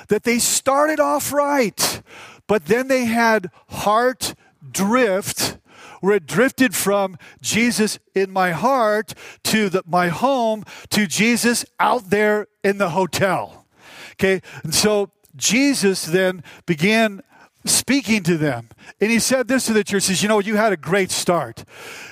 That 0.08 0.24
they 0.24 0.40
started 0.40 1.00
off 1.00 1.32
right, 1.32 2.02
but 2.48 2.66
then 2.66 2.88
they 2.88 3.06
had 3.06 3.52
heart 3.70 4.34
drift 4.70 5.58
where 6.02 6.16
it 6.16 6.26
drifted 6.26 6.76
from 6.76 7.18
Jesus 7.42 8.00
in 8.14 8.32
my 8.32 8.52
heart 8.52 9.14
to 9.44 9.70
the, 9.70 9.84
my 9.86 10.10
home 10.10 10.66
to 10.90 11.08
Jesus 11.08 11.64
out 11.80 12.10
there 12.10 12.48
in 12.64 12.80
the 12.80 12.90
hotel. 12.90 13.66
Okay, 14.14 14.42
and 14.64 14.74
so 14.74 15.12
Jesus 15.36 16.06
then 16.06 16.44
began 16.66 17.22
speaking 17.66 18.24
to 18.24 18.38
them. 18.38 18.70
And 19.00 19.12
he 19.12 19.20
said 19.20 19.48
this 19.48 19.66
to 19.68 19.74
the 19.74 19.84
church, 19.84 20.04
says, 20.04 20.22
you 20.22 20.30
know, 20.30 20.40
you 20.40 20.56
had 20.56 20.74
a 20.74 20.78
great 20.78 21.12
start. 21.12 21.64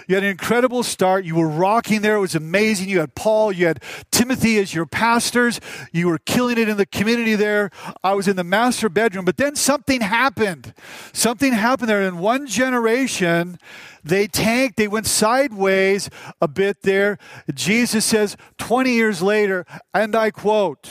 You 0.08 0.16
had 0.16 0.24
an 0.24 0.30
incredible 0.30 0.84
start. 0.84 1.26
You 1.26 1.36
were 1.36 1.48
rocking 1.48 2.02
there. 2.02 2.16
It 2.16 2.20
was 2.20 2.36
amazing. 2.36 2.90
You 2.90 3.00
had 3.00 3.16
Paul, 3.16 3.52
you 3.52 3.68
had 3.68 3.84
Timothy 4.12 4.58
as 4.60 4.74
your 4.74 4.86
pastors. 4.86 5.60
You 5.92 6.08
were 6.08 6.18
killing 6.20 6.58
it 6.58 6.70
in 6.70 6.78
the 6.78 6.86
community 6.86 7.36
there. 7.36 7.72
I 8.04 8.14
was 8.14 8.28
in 8.28 8.36
the 8.36 8.44
master 8.44 8.90
bedroom. 8.90 9.26
But 9.26 9.38
then 9.38 9.56
something 9.56 10.02
happened. 10.02 10.74
Something 11.14 11.54
happened 11.54 11.90
there. 11.90 12.02
In 12.02 12.18
one 12.18 12.48
generation, 12.48 13.58
they 14.04 14.28
tanked, 14.28 14.78
they 14.78 14.88
went 14.88 15.06
sideways 15.06 16.10
a 16.42 16.48
bit 16.48 16.82
there. 16.82 17.18
Jesus 17.54 18.06
says 18.06 18.38
20 18.58 18.92
years 18.92 19.22
later, 19.22 19.66
and 19.94 20.16
I 20.16 20.32
quote, 20.32 20.90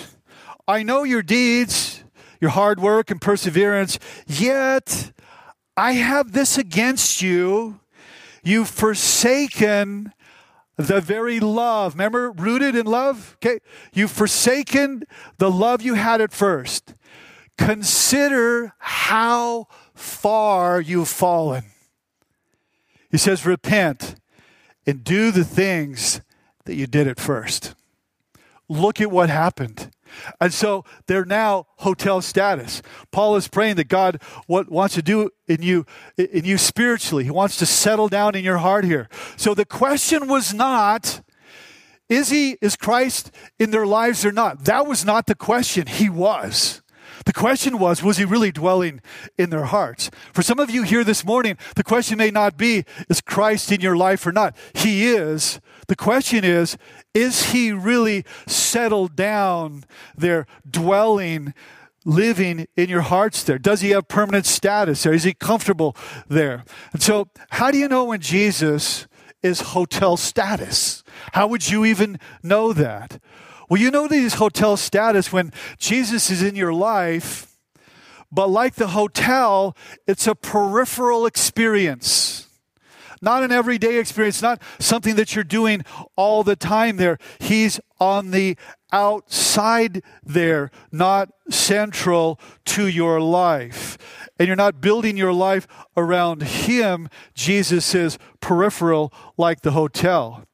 I 0.68 0.82
know 0.82 1.02
your 1.02 1.22
deeds 1.22 1.99
your 2.40 2.50
hard 2.50 2.80
work 2.80 3.10
and 3.10 3.20
perseverance. 3.20 3.98
Yet 4.26 5.12
I 5.76 5.92
have 5.92 6.32
this 6.32 6.58
against 6.58 7.22
you. 7.22 7.80
You've 8.42 8.68
forsaken 8.68 10.12
the 10.76 11.00
very 11.00 11.40
love. 11.40 11.94
Remember, 11.94 12.30
rooted 12.30 12.74
in 12.74 12.86
love? 12.86 13.36
Okay. 13.36 13.60
You've 13.92 14.10
forsaken 14.10 15.04
the 15.38 15.50
love 15.50 15.82
you 15.82 15.94
had 15.94 16.20
at 16.20 16.32
first. 16.32 16.94
Consider 17.58 18.72
how 18.78 19.68
far 19.94 20.80
you've 20.80 21.08
fallen. 21.08 21.64
He 23.10 23.18
says, 23.18 23.44
repent 23.44 24.14
and 24.86 25.04
do 25.04 25.30
the 25.30 25.44
things 25.44 26.22
that 26.64 26.74
you 26.74 26.86
did 26.86 27.06
at 27.06 27.20
first. 27.20 27.74
Look 28.68 29.00
at 29.00 29.10
what 29.10 29.28
happened. 29.28 29.90
And 30.40 30.52
so 30.52 30.84
they're 31.06 31.24
now 31.24 31.66
hotel 31.78 32.20
status. 32.20 32.82
Paul 33.10 33.36
is 33.36 33.48
praying 33.48 33.76
that 33.76 33.88
God 33.88 34.22
what 34.46 34.70
wants 34.70 34.94
to 34.94 35.02
do 35.02 35.30
in 35.46 35.62
you 35.62 35.86
in 36.16 36.44
you 36.44 36.58
spiritually. 36.58 37.24
He 37.24 37.30
wants 37.30 37.56
to 37.58 37.66
settle 37.66 38.08
down 38.08 38.34
in 38.34 38.44
your 38.44 38.58
heart 38.58 38.84
here. 38.84 39.08
So 39.36 39.54
the 39.54 39.64
question 39.64 40.28
was 40.28 40.54
not 40.54 41.22
is 42.08 42.30
he 42.30 42.58
is 42.60 42.76
Christ 42.76 43.30
in 43.58 43.70
their 43.70 43.86
lives 43.86 44.24
or 44.24 44.32
not? 44.32 44.64
That 44.64 44.86
was 44.86 45.04
not 45.04 45.26
the 45.26 45.36
question. 45.36 45.86
He 45.86 46.10
was. 46.10 46.82
The 47.24 47.32
question 47.32 47.78
was, 47.78 48.02
was 48.02 48.16
he 48.16 48.24
really 48.24 48.50
dwelling 48.50 49.00
in 49.36 49.50
their 49.50 49.64
hearts? 49.64 50.10
For 50.32 50.42
some 50.42 50.58
of 50.58 50.70
you 50.70 50.82
here 50.82 51.04
this 51.04 51.24
morning, 51.24 51.56
the 51.76 51.84
question 51.84 52.18
may 52.18 52.30
not 52.30 52.56
be, 52.56 52.84
is 53.08 53.20
Christ 53.20 53.70
in 53.70 53.80
your 53.80 53.96
life 53.96 54.26
or 54.26 54.32
not? 54.32 54.56
He 54.74 55.08
is. 55.08 55.60
The 55.88 55.96
question 55.96 56.44
is, 56.44 56.76
is 57.12 57.50
he 57.50 57.72
really 57.72 58.24
settled 58.46 59.16
down 59.16 59.84
there, 60.16 60.46
dwelling, 60.68 61.52
living 62.04 62.66
in 62.76 62.88
your 62.88 63.02
hearts 63.02 63.42
there? 63.42 63.58
Does 63.58 63.80
he 63.80 63.90
have 63.90 64.08
permanent 64.08 64.46
status 64.46 65.02
there? 65.02 65.12
Is 65.12 65.24
he 65.24 65.34
comfortable 65.34 65.96
there? 66.28 66.64
And 66.92 67.02
so, 67.02 67.28
how 67.50 67.70
do 67.70 67.78
you 67.78 67.88
know 67.88 68.04
when 68.04 68.20
Jesus 68.20 69.06
is 69.42 69.60
hotel 69.60 70.16
status? 70.16 71.02
How 71.32 71.46
would 71.46 71.68
you 71.68 71.84
even 71.84 72.18
know 72.42 72.72
that? 72.72 73.20
Well, 73.70 73.80
you 73.80 73.92
know 73.92 74.08
these 74.08 74.34
hotel 74.34 74.76
status 74.76 75.32
when 75.32 75.52
Jesus 75.78 76.28
is 76.28 76.42
in 76.42 76.56
your 76.56 76.74
life, 76.74 77.56
but 78.32 78.50
like 78.50 78.74
the 78.74 78.88
hotel, 78.88 79.76
it's 80.08 80.26
a 80.26 80.34
peripheral 80.34 81.24
experience. 81.24 82.48
Not 83.22 83.44
an 83.44 83.52
everyday 83.52 84.00
experience, 84.00 84.42
not 84.42 84.60
something 84.80 85.14
that 85.14 85.36
you're 85.36 85.44
doing 85.44 85.84
all 86.16 86.42
the 86.42 86.56
time 86.56 86.96
there. 86.96 87.16
He's 87.38 87.78
on 88.00 88.32
the 88.32 88.56
outside 88.90 90.02
there, 90.24 90.72
not 90.90 91.28
central 91.48 92.40
to 92.64 92.88
your 92.88 93.20
life. 93.20 93.96
And 94.36 94.48
you're 94.48 94.56
not 94.56 94.80
building 94.80 95.16
your 95.16 95.32
life 95.32 95.68
around 95.96 96.42
Him. 96.42 97.08
Jesus 97.34 97.94
is 97.94 98.18
peripheral 98.40 99.12
like 99.36 99.60
the 99.60 99.72
hotel. 99.72 100.44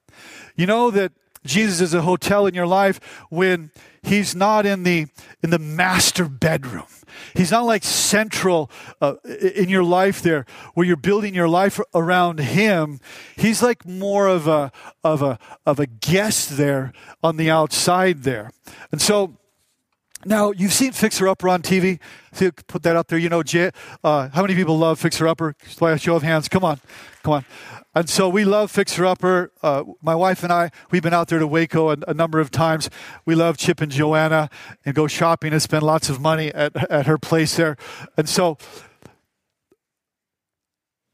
You 0.54 0.66
know 0.66 0.90
that 0.90 1.12
Jesus 1.46 1.80
is 1.80 1.94
a 1.94 2.02
hotel 2.02 2.46
in 2.46 2.54
your 2.54 2.66
life 2.66 3.00
when 3.30 3.70
he's 4.02 4.34
not 4.34 4.66
in 4.66 4.82
the 4.82 5.06
in 5.42 5.50
the 5.50 5.58
master 5.58 6.28
bedroom. 6.28 6.86
He's 7.34 7.50
not 7.50 7.64
like 7.64 7.84
central 7.84 8.70
uh, 9.00 9.14
in 9.54 9.68
your 9.68 9.84
life 9.84 10.22
there 10.22 10.46
where 10.74 10.86
you're 10.86 10.96
building 10.96 11.34
your 11.34 11.48
life 11.48 11.80
around 11.94 12.40
him. 12.40 13.00
He's 13.36 13.62
like 13.62 13.86
more 13.86 14.28
of 14.28 14.46
a 14.46 14.72
of 15.02 15.22
a 15.22 15.38
of 15.64 15.80
a 15.80 15.86
guest 15.86 16.56
there 16.56 16.92
on 17.22 17.36
the 17.36 17.50
outside 17.50 18.22
there. 18.22 18.50
And 18.92 19.00
so 19.00 19.38
now 20.26 20.50
you've 20.50 20.72
seen 20.72 20.92
Fixer 20.92 21.28
Upper 21.28 21.48
on 21.48 21.62
TV. 21.62 22.00
Put 22.66 22.82
that 22.82 22.96
out 22.96 23.08
there. 23.08 23.18
You 23.18 23.28
know, 23.28 23.42
uh, 24.04 24.28
how 24.28 24.42
many 24.42 24.54
people 24.54 24.76
love 24.76 24.98
Fixer 24.98 25.26
Upper? 25.26 25.54
A 25.80 25.98
show 25.98 26.16
of 26.16 26.22
hands. 26.22 26.48
Come 26.48 26.64
on, 26.64 26.80
come 27.22 27.34
on. 27.34 27.44
And 27.94 28.10
so 28.10 28.28
we 28.28 28.44
love 28.44 28.70
Fixer 28.70 29.06
Upper. 29.06 29.52
Uh, 29.62 29.84
my 30.02 30.14
wife 30.14 30.42
and 30.42 30.52
I, 30.52 30.70
we've 30.90 31.02
been 31.02 31.14
out 31.14 31.28
there 31.28 31.38
to 31.38 31.46
Waco 31.46 31.90
a, 31.90 31.96
a, 32.08 32.12
number 32.12 32.40
of 32.40 32.50
times. 32.50 32.90
We 33.24 33.34
love 33.34 33.56
Chip 33.56 33.80
and 33.80 33.90
Joanna 33.90 34.50
and 34.84 34.94
go 34.94 35.06
shopping 35.06 35.52
and 35.52 35.62
spend 35.62 35.82
lots 35.82 36.10
of 36.10 36.20
money 36.20 36.52
at, 36.52 36.76
at 36.90 37.06
her 37.06 37.16
place 37.16 37.56
there. 37.56 37.76
And 38.18 38.28
so, 38.28 38.58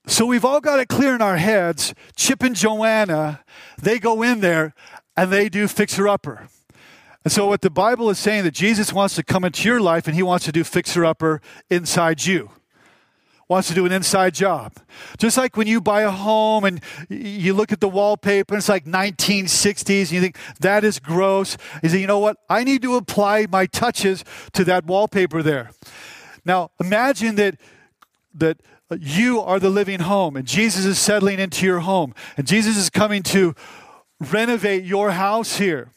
so 0.09 0.27
we've 0.27 0.45
all 0.45 0.61
got 0.61 0.81
it 0.81 0.89
clear 0.89 1.15
in 1.15 1.23
our 1.23 1.37
heads. 1.37 1.95
Chip 2.17 2.43
and 2.43 2.57
Joanna, 2.57 3.45
they 3.81 4.01
go 4.01 4.23
in 4.23 4.41
there 4.41 4.75
and 5.17 5.31
they 5.31 5.49
do 5.49 5.69
Fixer 5.69 6.09
Upper. 6.09 6.49
And 7.25 7.33
so, 7.33 7.47
what 7.47 7.61
the 7.61 7.71
Bible 7.71 8.11
is 8.11 8.19
saying 8.19 8.45
that 8.45 8.55
Jesus 8.55 8.93
wants 8.93 9.15
to 9.15 9.23
come 9.23 9.45
into 9.45 9.69
your 9.69 9.81
life 9.81 10.07
and 10.07 10.17
he 10.17 10.23
wants 10.23 10.45
to 10.47 10.53
do 10.53 10.65
Fixer 10.65 11.05
Upper 11.05 11.41
inside 11.71 12.27
you 12.27 12.51
wants 13.53 13.69
to 13.69 13.75
do 13.75 13.85
an 13.85 13.93
inside 13.93 14.33
job. 14.35 14.73
Just 15.19 15.37
like 15.37 15.59
when 15.59 15.67
you 15.67 15.79
buy 15.81 16.03
a 16.03 16.11
home 16.11 16.65
and 16.65 16.81
you 17.11 17.53
look 17.53 17.71
at 17.71 17.81
the 17.81 17.89
wallpaper 17.89 18.55
and 18.55 18.61
it's 18.61 18.69
like 18.69 18.87
1960s 18.87 20.01
and 20.01 20.11
you 20.11 20.21
think 20.23 20.39
that 20.61 20.85
is 20.85 20.99
gross. 20.99 21.59
You 21.83 21.91
say, 21.91 22.01
you 22.01 22.07
know 22.07 22.19
what? 22.19 22.39
I 22.49 22.65
need 22.65 22.81
to 22.83 22.97
apply 22.97 23.47
my 23.51 23.67
touches 23.67 24.25
to 24.55 24.65
that 24.65 24.87
wallpaper 24.87 25.43
there. 25.43 25.71
Now 26.45 26.71
imagine 26.81 27.37
that 27.37 27.61
that 28.35 28.63
uh, 28.91 28.97
you 28.99 29.41
are 29.43 29.61
the 29.61 29.69
living 29.69 30.01
home 30.01 30.35
and 30.37 30.47
Jesus 30.47 30.87
is 30.87 30.99
settling 30.99 31.39
into 31.39 31.67
your 31.67 31.81
home 31.81 32.15
and 32.39 32.47
Jesus 32.47 32.79
is 32.79 32.89
coming 32.89 33.23
to 33.25 33.55
renovate 34.19 34.85
your 34.85 35.11
house 35.11 35.59
here. 35.59 35.91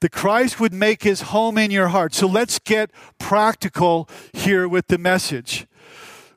That 0.00 0.12
Christ 0.12 0.58
would 0.60 0.72
make 0.72 1.02
his 1.02 1.20
home 1.22 1.58
in 1.58 1.70
your 1.70 1.88
heart. 1.88 2.14
So 2.14 2.26
let's 2.26 2.58
get 2.58 2.90
practical 3.18 4.08
here 4.32 4.68
with 4.68 4.88
the 4.88 4.98
message. 4.98 5.66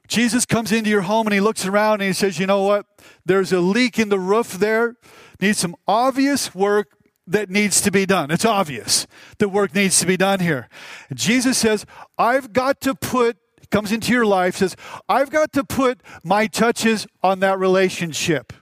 Jesus 0.07 0.45
comes 0.45 0.71
into 0.71 0.89
your 0.89 1.01
home 1.01 1.27
and 1.27 1.33
he 1.33 1.39
looks 1.39 1.65
around 1.65 1.95
and 1.95 2.03
he 2.03 2.13
says, 2.13 2.39
You 2.39 2.45
know 2.45 2.63
what? 2.63 2.85
There's 3.25 3.53
a 3.53 3.59
leak 3.59 3.97
in 3.97 4.09
the 4.09 4.19
roof 4.19 4.53
there. 4.53 4.95
Needs 5.39 5.59
some 5.59 5.75
obvious 5.87 6.53
work 6.53 6.97
that 7.25 7.49
needs 7.49 7.81
to 7.81 7.91
be 7.91 8.05
done. 8.05 8.31
It's 8.31 8.45
obvious 8.45 9.07
the 9.39 9.47
work 9.47 9.73
needs 9.73 9.99
to 9.99 10.05
be 10.05 10.17
done 10.17 10.39
here. 10.39 10.69
Jesus 11.13 11.57
says, 11.57 11.85
I've 12.17 12.53
got 12.53 12.81
to 12.81 12.95
put, 12.95 13.37
comes 13.71 13.91
into 13.91 14.11
your 14.11 14.25
life, 14.25 14.57
says, 14.57 14.75
I've 15.07 15.29
got 15.29 15.53
to 15.53 15.63
put 15.63 16.01
my 16.23 16.47
touches 16.47 17.07
on 17.21 17.39
that 17.39 17.59
relationship. 17.59 18.53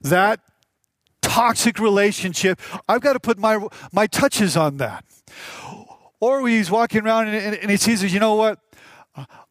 That 0.00 0.40
toxic 1.30 1.78
relationship, 1.78 2.60
I've 2.88 3.00
got 3.00 3.12
to 3.12 3.20
put 3.20 3.38
my, 3.38 3.64
my 3.92 4.08
touches 4.08 4.56
on 4.56 4.78
that. 4.78 5.04
Or 6.20 6.46
he's 6.48 6.70
walking 6.70 7.02
around 7.02 7.28
and, 7.28 7.54
and, 7.54 7.70
he 7.70 7.76
sees, 7.76 8.02
you 8.12 8.18
know 8.18 8.34
what? 8.34 8.58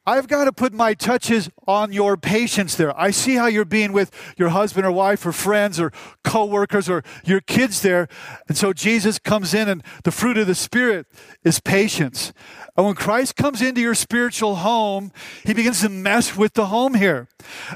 I've 0.05 0.27
got 0.27 0.45
to 0.45 0.51
put 0.51 0.73
my 0.73 0.93
touches 0.93 1.49
on 1.67 1.93
your 1.93 2.17
patience 2.17 2.75
there. 2.75 2.97
I 2.99 3.11
see 3.11 3.35
how 3.35 3.47
you're 3.47 3.65
being 3.65 3.93
with 3.93 4.11
your 4.37 4.49
husband 4.49 4.85
or 4.85 4.91
wife 4.91 5.25
or 5.25 5.31
friends 5.31 5.79
or 5.79 5.91
coworkers 6.23 6.89
or 6.89 7.03
your 7.23 7.41
kids 7.41 7.81
there. 7.81 8.07
And 8.47 8.57
so 8.57 8.73
Jesus 8.73 9.19
comes 9.19 9.53
in 9.53 9.69
and 9.69 9.83
the 10.03 10.11
fruit 10.11 10.37
of 10.37 10.47
the 10.47 10.55
Spirit 10.55 11.07
is 11.43 11.59
patience. 11.59 12.33
And 12.79 12.85
when 12.85 12.95
Christ 12.95 13.35
comes 13.35 13.61
into 13.61 13.81
your 13.81 13.93
spiritual 13.93 14.55
home, 14.55 15.11
he 15.43 15.53
begins 15.53 15.81
to 15.81 15.89
mess 15.89 16.37
with 16.37 16.53
the 16.53 16.67
home 16.67 16.93
here. 16.93 17.27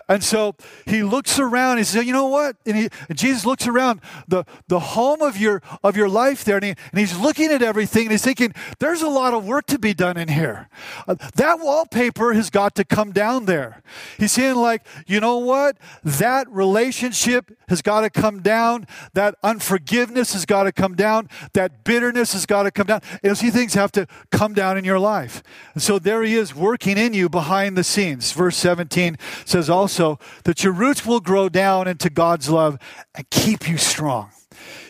And 0.08 0.24
so 0.24 0.56
he 0.86 1.04
looks 1.04 1.38
around, 1.38 1.80
he 1.80 1.84
says, 1.84 2.06
you 2.06 2.14
know 2.14 2.28
what? 2.28 2.56
And, 2.66 2.78
he, 2.78 2.90
and 3.10 3.18
Jesus 3.18 3.46
looks 3.46 3.68
around 3.68 4.00
the, 4.30 4.46
the 4.70 4.80
home 4.80 5.22
of 5.22 5.36
your, 5.36 5.62
of 5.84 5.98
your 5.98 6.08
life 6.08 6.46
there, 6.46 6.56
and, 6.56 6.64
he, 6.64 6.70
and 6.70 7.00
he's 7.02 7.20
looking 7.20 7.52
at 7.52 7.62
everything, 7.62 8.04
and 8.04 8.12
he's 8.12 8.24
thinking, 8.24 8.54
there's 8.80 9.02
a 9.02 9.10
lot 9.10 9.34
of 9.34 9.46
work 9.46 9.66
to 9.66 9.78
be 9.78 9.94
done 9.94 10.16
in 10.16 10.30
here. 10.30 10.70
Uh, 11.06 11.16
that 11.36 11.60
wallpaper 11.60 12.32
has 12.32 12.50
got 12.50 12.74
to 12.76 12.86
come 12.86 13.12
down 13.12 13.44
there. 13.44 13.84
He's 14.18 14.32
saying, 14.32 14.56
like, 14.56 14.86
you 15.06 15.20
know 15.20 15.38
what? 15.38 15.76
That 16.06 16.50
relationship 16.50 17.52
has 17.68 17.82
got 17.82 18.02
to 18.02 18.10
come 18.10 18.42
down. 18.42 18.88
That 19.16 19.36
unforgiveness 19.44 20.32
has 20.32 20.46
got 20.46 20.64
to 20.64 20.72
come 20.72 20.96
down. 20.96 21.28
That 21.52 21.84
bitterness 21.84 22.32
has 22.32 22.46
got 22.46 22.64
to 22.64 22.72
come 22.72 22.88
down. 22.88 23.02
And 23.22 23.38
see 23.38 23.50
things 23.50 23.74
have 23.74 23.92
to 23.94 24.08
come 24.32 24.54
down 24.54 24.78
in 24.78 24.86
your 24.86 24.93
life. 25.00 25.44
And 25.74 25.82
so 25.82 26.00
there 26.00 26.24
he 26.24 26.36
is 26.36 26.56
working 26.56 26.98
in 26.98 27.14
you 27.14 27.30
behind 27.30 27.78
the 27.78 27.84
scenes. 27.84 28.32
Verse 28.32 28.58
17 28.58 29.18
says 29.46 29.70
also 29.70 30.20
that 30.44 30.64
your 30.64 30.74
roots 30.74 31.06
will 31.06 31.20
grow 31.20 31.50
down 31.50 31.88
into 31.88 32.10
God's 32.10 32.50
love 32.50 32.78
and 33.16 33.30
keep 33.30 33.68
you 33.68 33.78
strong. 33.78 34.32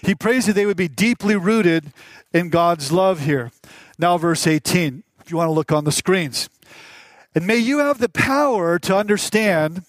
He 0.02 0.16
prays 0.16 0.46
that 0.46 0.54
they 0.54 0.66
would 0.66 0.78
be 0.78 0.88
deeply 0.88 1.36
rooted 1.36 1.94
in 2.34 2.50
God's 2.50 2.92
love 2.92 3.22
here. 3.22 3.52
Now, 3.98 4.18
verse 4.18 4.48
18, 4.48 5.04
if 5.22 5.32
you 5.32 5.38
want 5.38 5.48
to 5.48 5.54
look 5.54 5.72
on 5.72 5.86
the 5.86 5.92
screens. 5.92 6.50
And 7.36 7.48
may 7.48 7.58
you 7.58 7.80
have 7.80 8.00
the 8.00 8.10
power 8.10 8.78
to 8.80 8.96
understand, 8.96 9.84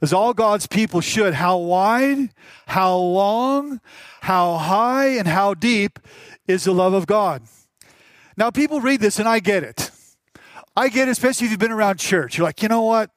as 0.00 0.12
all 0.12 0.34
God's 0.34 0.66
people 0.66 1.00
should, 1.00 1.34
how 1.34 1.58
wide, 1.58 2.30
how 2.66 2.96
long, 2.96 3.80
how 4.22 4.56
high, 4.56 5.08
and 5.08 5.28
how 5.28 5.54
deep 5.54 5.98
is 6.48 6.64
the 6.64 6.72
love 6.72 6.92
of 6.92 7.06
God. 7.06 7.42
Now, 8.36 8.50
people 8.50 8.80
read 8.80 9.00
this 9.00 9.18
and 9.18 9.28
I 9.28 9.40
get 9.40 9.62
it. 9.62 9.90
I 10.76 10.88
get 10.88 11.08
it, 11.08 11.12
especially 11.12 11.46
if 11.46 11.50
you've 11.50 11.60
been 11.60 11.72
around 11.72 11.98
church. 11.98 12.38
You're 12.38 12.46
like, 12.46 12.62
you 12.62 12.68
know 12.68 12.82
what? 12.82 13.10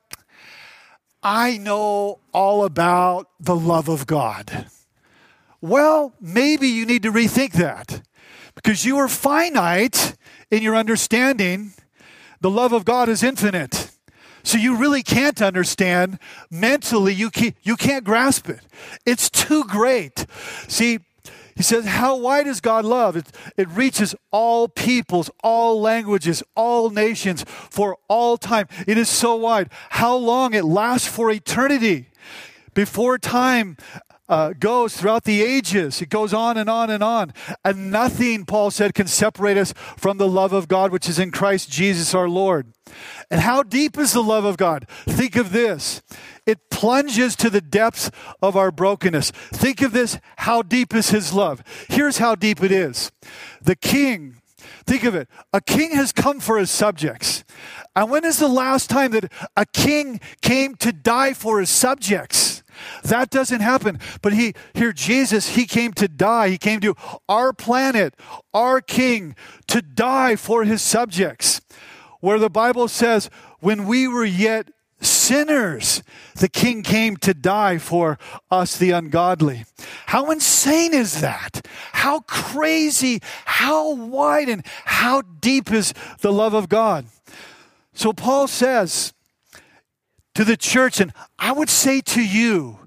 I 1.23 1.57
know 1.57 2.19
all 2.33 2.65
about 2.65 3.29
the 3.39 3.55
love 3.55 3.87
of 3.89 4.05
God. 4.05 4.67
Well, 5.61 6.13
maybe 6.21 6.67
you 6.67 6.85
need 6.85 7.03
to 7.03 7.11
rethink 7.11 7.53
that 7.53 8.01
because 8.53 8.85
you 8.85 8.97
are 8.97 9.07
finite 9.07 10.15
in 10.51 10.61
your 10.61 10.75
understanding. 10.75 11.73
The 12.41 12.51
love 12.51 12.73
of 12.73 12.85
God 12.85 13.09
is 13.09 13.23
infinite. 13.23 13.89
So 14.43 14.59
you 14.59 14.77
really 14.77 15.01
can't 15.01 15.41
understand 15.41 16.19
mentally, 16.51 17.13
you 17.13 17.31
can't, 17.31 17.55
you 17.63 17.75
can't 17.75 18.03
grasp 18.03 18.47
it. 18.47 18.61
It's 19.03 19.27
too 19.27 19.63
great. 19.63 20.27
See, 20.67 20.99
he 21.55 21.63
says, 21.63 21.85
How 21.85 22.17
wide 22.17 22.47
is 22.47 22.59
God 22.59 22.83
love? 22.83 23.15
It, 23.15 23.27
it 23.55 23.69
reaches 23.69 24.13
all 24.31 24.67
peoples, 24.67 25.29
all 25.43 25.79
languages, 25.79 26.43
all 26.55 26.89
nations 26.89 27.45
for 27.47 27.97
all 28.09 28.37
time. 28.37 28.67
It 28.85 28.97
is 28.97 29.07
so 29.07 29.35
wide. 29.35 29.69
How 29.91 30.15
long? 30.15 30.53
It 30.53 30.65
lasts 30.65 31.07
for 31.07 31.31
eternity. 31.31 32.09
Before 32.73 33.17
time 33.17 33.77
uh, 34.27 34.53
goes 34.53 34.97
throughout 34.97 35.23
the 35.23 35.41
ages. 35.41 36.01
It 36.01 36.09
goes 36.09 36.33
on 36.33 36.57
and 36.57 36.69
on 36.69 36.89
and 36.89 37.03
on. 37.03 37.33
And 37.63 37.91
nothing, 37.91 38.45
Paul 38.45 38.71
said, 38.71 38.93
can 38.93 39.07
separate 39.07 39.57
us 39.57 39.73
from 39.97 40.17
the 40.17 40.27
love 40.27 40.53
of 40.53 40.67
God 40.67 40.91
which 40.91 41.07
is 41.07 41.19
in 41.19 41.31
Christ 41.31 41.69
Jesus 41.69 42.13
our 42.13 42.29
Lord. 42.29 42.73
And 43.29 43.41
how 43.41 43.63
deep 43.63 43.97
is 43.97 44.13
the 44.13 44.23
love 44.23 44.45
of 44.45 44.57
God? 44.57 44.87
Think 45.07 45.35
of 45.35 45.51
this. 45.51 46.01
It 46.45 46.69
plunges 46.69 47.35
to 47.37 47.49
the 47.49 47.61
depths 47.61 48.11
of 48.41 48.55
our 48.55 48.71
brokenness. 48.71 49.31
Think 49.31 49.81
of 49.81 49.91
this. 49.91 50.19
How 50.37 50.61
deep 50.61 50.93
is 50.93 51.09
his 51.09 51.33
love? 51.33 51.63
Here's 51.89 52.19
how 52.19 52.35
deep 52.35 52.61
it 52.63 52.71
is. 52.71 53.11
The 53.61 53.75
king, 53.75 54.41
think 54.85 55.03
of 55.03 55.15
it. 55.15 55.27
A 55.53 55.61
king 55.61 55.91
has 55.91 56.11
come 56.11 56.39
for 56.39 56.59
his 56.59 56.69
subjects. 56.69 57.43
And 57.95 58.11
when 58.11 58.25
is 58.25 58.37
the 58.37 58.47
last 58.47 58.89
time 58.89 59.11
that 59.11 59.31
a 59.55 59.65
king 59.65 60.19
came 60.41 60.75
to 60.75 60.91
die 60.91 61.33
for 61.33 61.59
his 61.59 61.69
subjects? 61.69 62.63
That 63.03 63.29
doesn't 63.29 63.61
happen. 63.61 63.99
But 64.21 64.33
he 64.33 64.53
here 64.73 64.93
Jesus, 64.93 65.49
he 65.49 65.65
came 65.65 65.93
to 65.93 66.07
die. 66.07 66.49
He 66.49 66.57
came 66.57 66.79
to 66.81 66.95
our 67.29 67.53
planet, 67.53 68.15
our 68.53 68.81
king 68.81 69.35
to 69.67 69.81
die 69.81 70.35
for 70.35 70.63
his 70.63 70.81
subjects. 70.81 71.61
Where 72.19 72.39
the 72.39 72.49
Bible 72.49 72.87
says 72.87 73.29
when 73.59 73.85
we 73.85 74.07
were 74.07 74.25
yet 74.25 74.69
sinners, 75.01 76.01
the 76.35 76.49
king 76.49 76.81
came 76.83 77.17
to 77.17 77.33
die 77.33 77.77
for 77.77 78.17
us, 78.49 78.77
the 78.77 78.91
ungodly. 78.91 79.65
How 80.07 80.31
insane 80.31 80.93
is 80.93 81.21
that? 81.21 81.67
How 81.93 82.21
crazy, 82.21 83.21
how 83.45 83.93
wide, 83.93 84.49
and 84.49 84.65
how 84.85 85.21
deep 85.21 85.71
is 85.71 85.93
the 86.21 86.31
love 86.31 86.53
of 86.53 86.69
God? 86.69 87.05
So 87.93 88.13
Paul 88.13 88.47
says, 88.47 89.13
to 90.35 90.43
the 90.43 90.57
church, 90.57 90.99
and 90.99 91.13
I 91.39 91.51
would 91.51 91.69
say 91.69 92.01
to 92.01 92.23
you, 92.23 92.79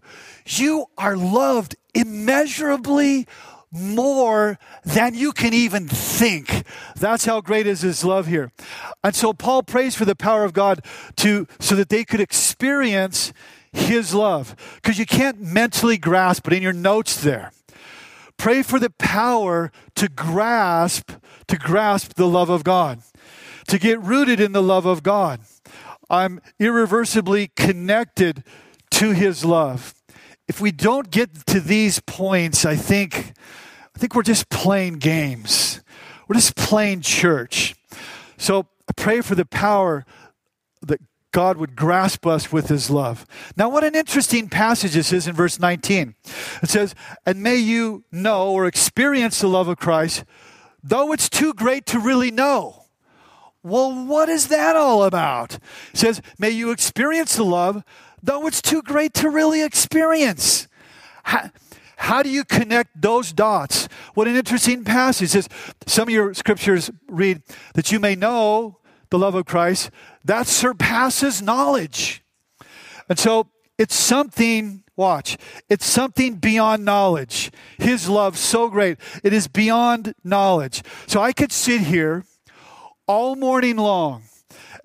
you 0.46 0.87
are 0.96 1.16
loved 1.16 1.76
immeasurably 1.94 3.26
more 3.70 4.58
than 4.84 5.14
you 5.14 5.32
can 5.32 5.52
even 5.52 5.88
think. 5.88 6.64
That's 6.96 7.26
how 7.26 7.40
great 7.40 7.66
is 7.66 7.82
his 7.82 8.04
love 8.04 8.26
here. 8.26 8.52
And 9.04 9.14
so 9.14 9.32
Paul 9.32 9.62
prays 9.62 9.94
for 9.94 10.04
the 10.04 10.16
power 10.16 10.44
of 10.44 10.52
God 10.52 10.84
to 11.16 11.46
so 11.58 11.74
that 11.74 11.90
they 11.90 12.04
could 12.04 12.20
experience 12.20 13.32
his 13.72 14.14
love. 14.14 14.56
Because 14.76 14.98
you 14.98 15.04
can't 15.06 15.40
mentally 15.40 15.98
grasp 15.98 16.46
it 16.46 16.54
in 16.54 16.62
your 16.62 16.72
notes 16.72 17.20
there. 17.20 17.52
Pray 18.38 18.62
for 18.62 18.78
the 18.78 18.90
power 18.90 19.70
to 19.96 20.08
grasp, 20.08 21.11
to 21.48 21.56
grasp 21.56 22.14
the 22.14 22.28
love 22.28 22.48
of 22.48 22.64
God, 22.64 23.02
to 23.66 23.78
get 23.78 24.00
rooted 24.00 24.40
in 24.40 24.52
the 24.52 24.62
love 24.62 24.87
of 24.87 25.02
God. 25.02 25.40
I'm 26.10 26.40
irreversibly 26.58 27.48
connected 27.48 28.44
to 28.92 29.12
his 29.12 29.44
love. 29.44 29.94
If 30.46 30.60
we 30.60 30.72
don't 30.72 31.10
get 31.10 31.46
to 31.46 31.60
these 31.60 32.00
points, 32.00 32.64
I 32.64 32.76
think 32.76 33.32
I 33.94 33.98
think 33.98 34.14
we're 34.14 34.22
just 34.22 34.48
playing 34.48 34.94
games. 34.94 35.80
We're 36.28 36.36
just 36.36 36.54
playing 36.56 37.00
church. 37.00 37.74
So 38.36 38.66
I 38.88 38.92
pray 38.96 39.20
for 39.20 39.34
the 39.34 39.44
power 39.44 40.06
that 40.82 41.00
God 41.32 41.56
would 41.56 41.74
grasp 41.76 42.26
us 42.26 42.52
with 42.52 42.68
his 42.68 42.90
love. 42.90 43.26
Now, 43.56 43.68
what 43.68 43.84
an 43.84 43.94
interesting 43.94 44.48
passage 44.48 44.92
this 44.92 45.12
is 45.12 45.26
in 45.26 45.34
verse 45.34 45.58
19. 45.58 46.14
It 46.62 46.68
says, 46.68 46.94
And 47.26 47.42
may 47.42 47.56
you 47.56 48.04
know 48.12 48.52
or 48.52 48.66
experience 48.66 49.40
the 49.40 49.48
love 49.48 49.68
of 49.68 49.78
Christ, 49.78 50.24
though 50.82 51.12
it's 51.12 51.28
too 51.28 51.52
great 51.52 51.84
to 51.86 51.98
really 51.98 52.30
know. 52.30 52.77
Well, 53.62 54.06
what 54.06 54.28
is 54.28 54.48
that 54.48 54.76
all 54.76 55.04
about? 55.04 55.54
It 55.54 55.98
says, 55.98 56.22
May 56.38 56.50
you 56.50 56.70
experience 56.70 57.36
the 57.36 57.44
love, 57.44 57.82
though 58.22 58.46
it's 58.46 58.62
too 58.62 58.82
great 58.82 59.14
to 59.14 59.30
really 59.30 59.62
experience. 59.62 60.68
How, 61.24 61.50
how 61.96 62.22
do 62.22 62.30
you 62.30 62.44
connect 62.44 63.00
those 63.00 63.32
dots? 63.32 63.88
What 64.14 64.28
an 64.28 64.36
interesting 64.36 64.84
passage. 64.84 65.26
It 65.26 65.30
says, 65.30 65.48
some 65.86 66.08
of 66.08 66.14
your 66.14 66.32
scriptures 66.32 66.90
read 67.08 67.42
that 67.74 67.90
you 67.90 67.98
may 67.98 68.14
know 68.14 68.78
the 69.10 69.18
love 69.18 69.34
of 69.34 69.46
Christ 69.46 69.90
that 70.24 70.46
surpasses 70.46 71.42
knowledge. 71.42 72.22
And 73.08 73.18
so 73.18 73.48
it's 73.78 73.96
something, 73.96 74.84
watch, 74.96 75.38
it's 75.68 75.86
something 75.86 76.36
beyond 76.36 76.84
knowledge. 76.84 77.50
His 77.78 78.08
love 78.08 78.38
so 78.38 78.68
great. 78.68 78.98
It 79.24 79.32
is 79.32 79.48
beyond 79.48 80.14
knowledge. 80.22 80.82
So 81.08 81.20
I 81.20 81.32
could 81.32 81.50
sit 81.50 81.80
here 81.80 82.24
all 83.08 83.34
morning 83.34 83.76
long 83.76 84.22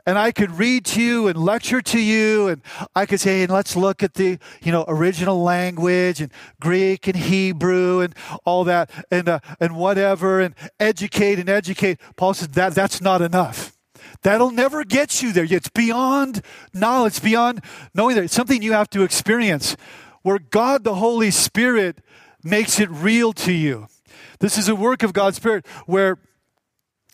and 0.06 0.18
I 0.18 0.32
could 0.32 0.52
read 0.52 0.86
to 0.86 1.02
you 1.02 1.28
and 1.28 1.38
lecture 1.38 1.82
to 1.82 2.00
you, 2.00 2.48
and 2.48 2.62
I 2.96 3.06
could 3.06 3.20
say, 3.20 3.44
and 3.44 3.52
let's 3.52 3.76
look 3.76 4.04
at 4.04 4.16
the 4.16 4.38
you 4.62 4.72
know 4.72 4.86
original 4.88 5.42
language 5.42 6.20
and 6.20 6.32
Greek 6.60 7.08
and 7.08 7.16
Hebrew 7.16 8.02
and 8.02 8.14
all 8.46 8.64
that, 8.66 8.90
and 9.10 9.30
uh, 9.30 9.40
and 9.60 9.76
whatever, 9.76 10.42
and 10.42 10.56
educate 10.80 11.40
and 11.40 11.50
educate. 11.50 12.00
Paul 12.16 12.34
says 12.34 12.50
that 12.50 12.76
that's 12.76 13.02
not 13.02 13.22
enough. 13.22 13.78
That'll 14.24 14.52
never 14.52 14.84
get 14.84 15.22
you 15.22 15.32
there. 15.32 15.46
It's 15.50 15.70
beyond 15.70 16.42
knowledge, 16.74 17.22
beyond 17.22 17.64
knowing 17.94 18.16
that 18.16 18.26
it's 18.26 18.34
something 18.34 18.62
you 18.62 18.74
have 18.74 18.90
to 18.92 19.04
experience, 19.04 19.78
where 20.22 20.40
God 20.40 20.84
the 20.84 20.96
Holy 20.96 21.32
Spirit 21.32 22.00
makes 22.44 22.80
it 22.80 22.90
real 22.90 23.32
to 23.34 23.54
you. 23.54 23.88
This 24.40 24.58
is 24.58 24.68
a 24.68 24.76
work 24.76 25.04
of 25.04 25.14
God's 25.14 25.38
Spirit 25.38 25.66
where 25.86 26.18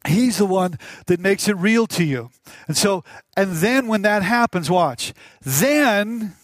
He's 0.08 0.38
the 0.38 0.46
one 0.46 0.78
that 1.08 1.20
makes 1.20 1.48
it 1.48 1.58
real 1.58 1.86
to 1.88 2.04
you. 2.04 2.30
And 2.68 2.78
so, 2.78 3.04
and 3.36 3.58
then 3.58 3.88
when 3.88 4.02
that 4.04 4.24
happens, 4.24 4.70
watch, 4.70 5.14
then 5.42 6.36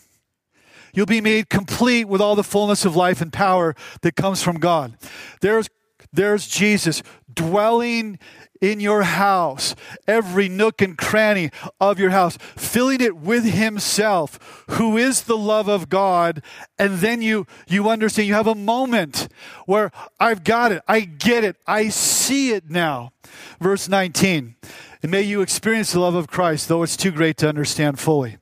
you'll 0.93 1.05
be 1.05 1.21
made 1.21 1.49
complete 1.49 2.05
with 2.05 2.21
all 2.21 2.35
the 2.35 2.43
fullness 2.43 2.85
of 2.85 2.95
life 2.95 3.21
and 3.21 3.31
power 3.31 3.75
that 4.01 4.15
comes 4.15 4.41
from 4.43 4.59
God. 4.59 4.97
There's 5.41 5.69
There's 6.11 6.47
Jesus 6.47 7.03
dwelling 7.33 8.19
in 8.61 8.79
your 8.79 9.03
house, 9.03 9.75
every 10.07 10.47
nook 10.49 10.81
and 10.81 10.97
cranny 10.97 11.51
of 11.79 11.99
your 11.99 12.11
house, 12.11 12.37
filling 12.55 13.01
it 13.01 13.17
with 13.17 13.43
himself, 13.43 14.65
who 14.71 14.97
is 14.97 15.23
the 15.23 15.37
love 15.37 15.67
of 15.67 15.89
God. 15.89 16.41
And 16.79 16.99
then 16.99 17.21
you, 17.21 17.45
you 17.67 17.89
understand, 17.89 18.27
you 18.27 18.33
have 18.33 18.47
a 18.47 18.55
moment 18.55 19.27
where 19.65 19.91
I've 20.19 20.43
got 20.43 20.71
it. 20.71 20.81
I 20.87 21.01
get 21.01 21.43
it. 21.43 21.57
I 21.67 21.89
see 21.89 22.51
it 22.51 22.69
now. 22.69 23.11
Verse 23.59 23.89
19. 23.89 24.55
And 25.03 25.11
may 25.11 25.21
you 25.21 25.41
experience 25.41 25.91
the 25.91 25.99
love 25.99 26.15
of 26.15 26.27
Christ, 26.27 26.67
though 26.67 26.81
it's 26.81 26.97
too 26.97 27.11
great 27.11 27.37
to 27.37 27.49
understand 27.49 27.99
fully. 27.99 28.37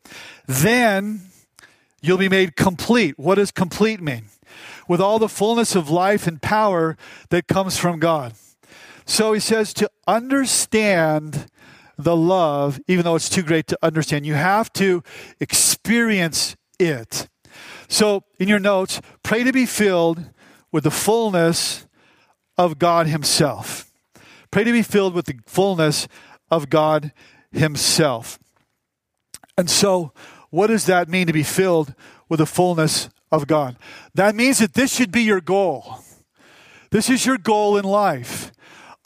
Then 0.48 1.22
you'll 2.02 2.18
be 2.18 2.30
made 2.30 2.56
complete. 2.56 3.18
What 3.18 3.36
does 3.36 3.52
complete 3.52 4.02
mean? 4.02 4.26
With 4.88 5.00
all 5.00 5.20
the 5.20 5.30
fullness 5.30 5.76
of 5.76 5.90
life 5.90 6.28
and 6.28 6.42
power 6.42 6.98
that 7.30 7.48
comes 7.48 7.78
from 7.78 8.00
God. 8.00 8.34
So 9.06 9.34
he 9.34 9.40
says 9.40 9.74
to 9.76 9.90
understand 10.08 11.48
the 11.98 12.16
love, 12.16 12.80
even 12.88 13.04
though 13.06 13.16
it's 13.16 13.30
too 13.30 13.44
great 13.44 13.68
to 13.68 13.80
understand, 13.82 14.26
you 14.26 14.34
have 14.34 14.72
to 14.74 15.04
experience 15.40 16.56
it. 16.80 17.28
So 17.88 18.24
in 18.40 18.48
your 18.48 18.60
notes, 18.60 19.02
pray 19.22 19.44
to 19.44 19.52
be 19.52 19.66
filled 19.66 20.30
with 20.72 20.84
the 20.84 20.92
fullness 20.92 21.86
of 22.58 22.80
God 22.80 23.08
Himself. 23.08 23.92
Pray 24.52 24.64
to 24.64 24.72
be 24.72 24.82
filled 24.82 25.14
with 25.14 25.26
the 25.26 25.40
fullness 25.46 26.08
of 26.50 26.70
God 26.70 27.12
Himself. 27.52 28.40
And 29.58 29.70
so, 29.70 30.14
what 30.50 30.68
does 30.68 30.86
that 30.88 31.10
mean 31.10 31.28
to 31.28 31.34
be 31.34 31.44
filled 31.44 31.94
with 32.30 32.40
the 32.40 32.46
fullness 32.46 33.10
of 33.34 33.48
God? 33.48 33.76
That 34.14 34.36
means 34.36 34.60
that 34.60 34.74
this 34.74 34.94
should 34.94 35.12
be 35.12 35.24
your 35.24 35.42
goal. 35.42 36.00
This 36.92 37.10
is 37.10 37.26
your 37.26 37.38
goal 37.38 37.76
in 37.76 37.84
life. 37.84 38.52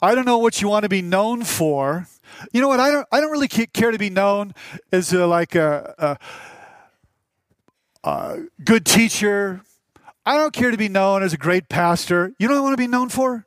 I 0.00 0.14
don't 0.14 0.26
know 0.26 0.38
what 0.38 0.60
you 0.60 0.68
want 0.68 0.84
to 0.84 0.88
be 0.88 1.02
known 1.02 1.42
for. 1.42 2.06
You 2.52 2.60
know 2.60 2.68
what? 2.68 2.78
I 2.78 2.90
don't. 2.90 3.08
I 3.10 3.20
don't 3.20 3.32
really 3.32 3.48
care 3.48 3.90
to 3.90 3.98
be 3.98 4.10
known 4.10 4.54
as 4.92 5.12
a, 5.12 5.26
like 5.26 5.54
a, 5.54 6.18
a, 8.04 8.08
a 8.08 8.38
good 8.62 8.84
teacher. 8.84 9.62
I 10.24 10.36
don't 10.36 10.52
care 10.52 10.70
to 10.70 10.76
be 10.76 10.88
known 10.88 11.22
as 11.22 11.32
a 11.32 11.38
great 11.38 11.68
pastor. 11.68 12.32
You 12.38 12.46
know 12.46 12.54
what 12.54 12.60
I 12.60 12.62
want 12.62 12.72
to 12.74 12.82
be 12.82 12.86
known 12.86 13.08
for? 13.08 13.46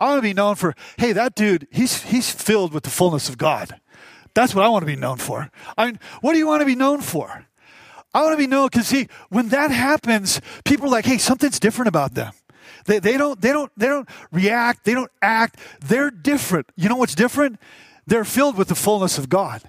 I 0.00 0.08
want 0.08 0.18
to 0.18 0.22
be 0.22 0.34
known 0.34 0.56
for, 0.56 0.74
hey, 0.96 1.12
that 1.12 1.34
dude, 1.34 1.68
he's 1.70 2.02
he's 2.02 2.30
filled 2.30 2.72
with 2.72 2.82
the 2.82 2.90
fullness 2.90 3.28
of 3.28 3.38
God. 3.38 3.80
That's 4.34 4.54
what 4.54 4.64
I 4.64 4.68
want 4.68 4.82
to 4.82 4.86
be 4.86 4.96
known 4.96 5.18
for. 5.18 5.50
I 5.76 5.86
mean, 5.86 5.98
what 6.20 6.32
do 6.32 6.38
you 6.38 6.46
want 6.46 6.60
to 6.60 6.66
be 6.66 6.74
known 6.74 7.00
for? 7.00 7.46
I 8.14 8.22
want 8.22 8.32
to 8.32 8.38
be 8.38 8.46
known 8.46 8.68
because 8.70 8.86
see, 8.86 9.08
when 9.28 9.50
that 9.50 9.70
happens, 9.70 10.40
people 10.64 10.86
are 10.86 10.90
like, 10.90 11.04
hey, 11.04 11.18
something's 11.18 11.60
different 11.60 11.88
about 11.88 12.14
them. 12.14 12.32
They, 12.86 12.98
they 12.98 13.16
don't 13.16 13.40
they 13.40 13.52
don't 13.52 13.70
they 13.76 13.86
don't 13.86 14.08
react, 14.32 14.84
they 14.84 14.94
don't 14.94 15.10
act. 15.20 15.58
They're 15.80 16.10
different. 16.10 16.70
You 16.76 16.88
know 16.88 16.96
what's 16.96 17.14
different? 17.14 17.58
They're 18.08 18.24
filled 18.24 18.56
with 18.56 18.68
the 18.68 18.74
fullness 18.74 19.18
of 19.18 19.28
God. 19.28 19.60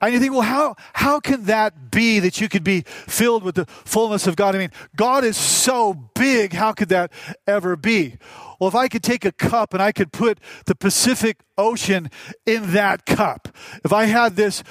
And 0.00 0.14
you 0.14 0.18
think, 0.18 0.32
well, 0.32 0.40
how, 0.40 0.74
how 0.94 1.20
can 1.20 1.44
that 1.44 1.90
be 1.90 2.18
that 2.18 2.40
you 2.40 2.48
could 2.48 2.64
be 2.64 2.80
filled 2.86 3.42
with 3.42 3.56
the 3.56 3.66
fullness 3.66 4.26
of 4.26 4.36
God? 4.36 4.54
I 4.54 4.58
mean, 4.58 4.70
God 4.96 5.22
is 5.22 5.36
so 5.36 5.92
big. 6.14 6.54
How 6.54 6.72
could 6.72 6.88
that 6.88 7.12
ever 7.46 7.76
be? 7.76 8.16
Well, 8.58 8.68
if 8.68 8.74
I 8.74 8.88
could 8.88 9.02
take 9.02 9.26
a 9.26 9.32
cup 9.32 9.74
and 9.74 9.82
I 9.82 9.92
could 9.92 10.12
put 10.12 10.40
the 10.64 10.74
Pacific 10.74 11.40
Ocean 11.58 12.10
in 12.46 12.72
that 12.72 13.04
cup, 13.04 13.48
if 13.84 13.92
I 13.92 14.06
had 14.06 14.34
this 14.36 14.62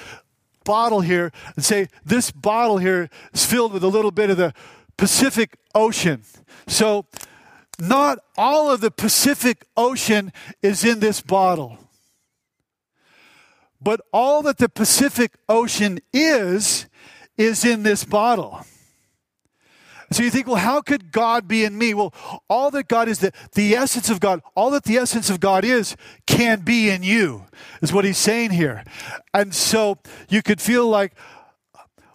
bottle 0.64 1.00
here 1.00 1.30
and 1.54 1.64
say, 1.64 1.88
this 2.04 2.30
bottle 2.30 2.78
here 2.78 3.08
is 3.32 3.44
filled 3.44 3.72
with 3.72 3.84
a 3.84 3.88
little 3.88 4.10
bit 4.10 4.30
of 4.30 4.36
the 4.36 4.52
Pacific 4.96 5.56
Ocean. 5.74 6.22
So, 6.66 7.06
not 7.78 8.18
all 8.36 8.70
of 8.70 8.80
the 8.80 8.90
Pacific 8.90 9.64
Ocean 9.76 10.32
is 10.62 10.84
in 10.84 11.00
this 11.00 11.20
bottle. 11.20 11.78
But 13.80 14.00
all 14.12 14.42
that 14.42 14.58
the 14.58 14.68
Pacific 14.68 15.32
Ocean 15.48 15.98
is, 16.12 16.86
is 17.36 17.64
in 17.64 17.82
this 17.82 18.04
bottle. 18.04 18.64
So 20.12 20.22
you 20.22 20.30
think, 20.30 20.46
well, 20.46 20.56
how 20.56 20.80
could 20.80 21.12
God 21.12 21.48
be 21.48 21.64
in 21.64 21.76
me? 21.76 21.94
Well, 21.94 22.14
all 22.48 22.70
that 22.72 22.88
God 22.88 23.08
is, 23.08 23.18
the, 23.18 23.32
the 23.54 23.74
essence 23.74 24.10
of 24.10 24.20
God, 24.20 24.40
all 24.54 24.70
that 24.70 24.84
the 24.84 24.96
essence 24.96 25.30
of 25.30 25.40
God 25.40 25.64
is, 25.64 25.96
can 26.26 26.60
be 26.60 26.90
in 26.90 27.02
you, 27.02 27.46
is 27.82 27.92
what 27.92 28.04
he's 28.04 28.18
saying 28.18 28.50
here. 28.50 28.84
And 29.32 29.54
so 29.54 29.98
you 30.28 30.42
could 30.42 30.60
feel 30.60 30.88
like 30.88 31.14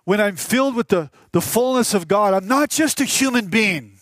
when 0.05 0.19
I'm 0.19 0.35
filled 0.35 0.75
with 0.75 0.87
the, 0.87 1.11
the 1.33 1.41
fullness 1.41 1.93
of 1.93 2.07
God, 2.07 2.33
I'm 2.33 2.47
not 2.47 2.69
just 2.69 3.01
a 3.01 3.05
human 3.05 3.47
being. 3.47 3.98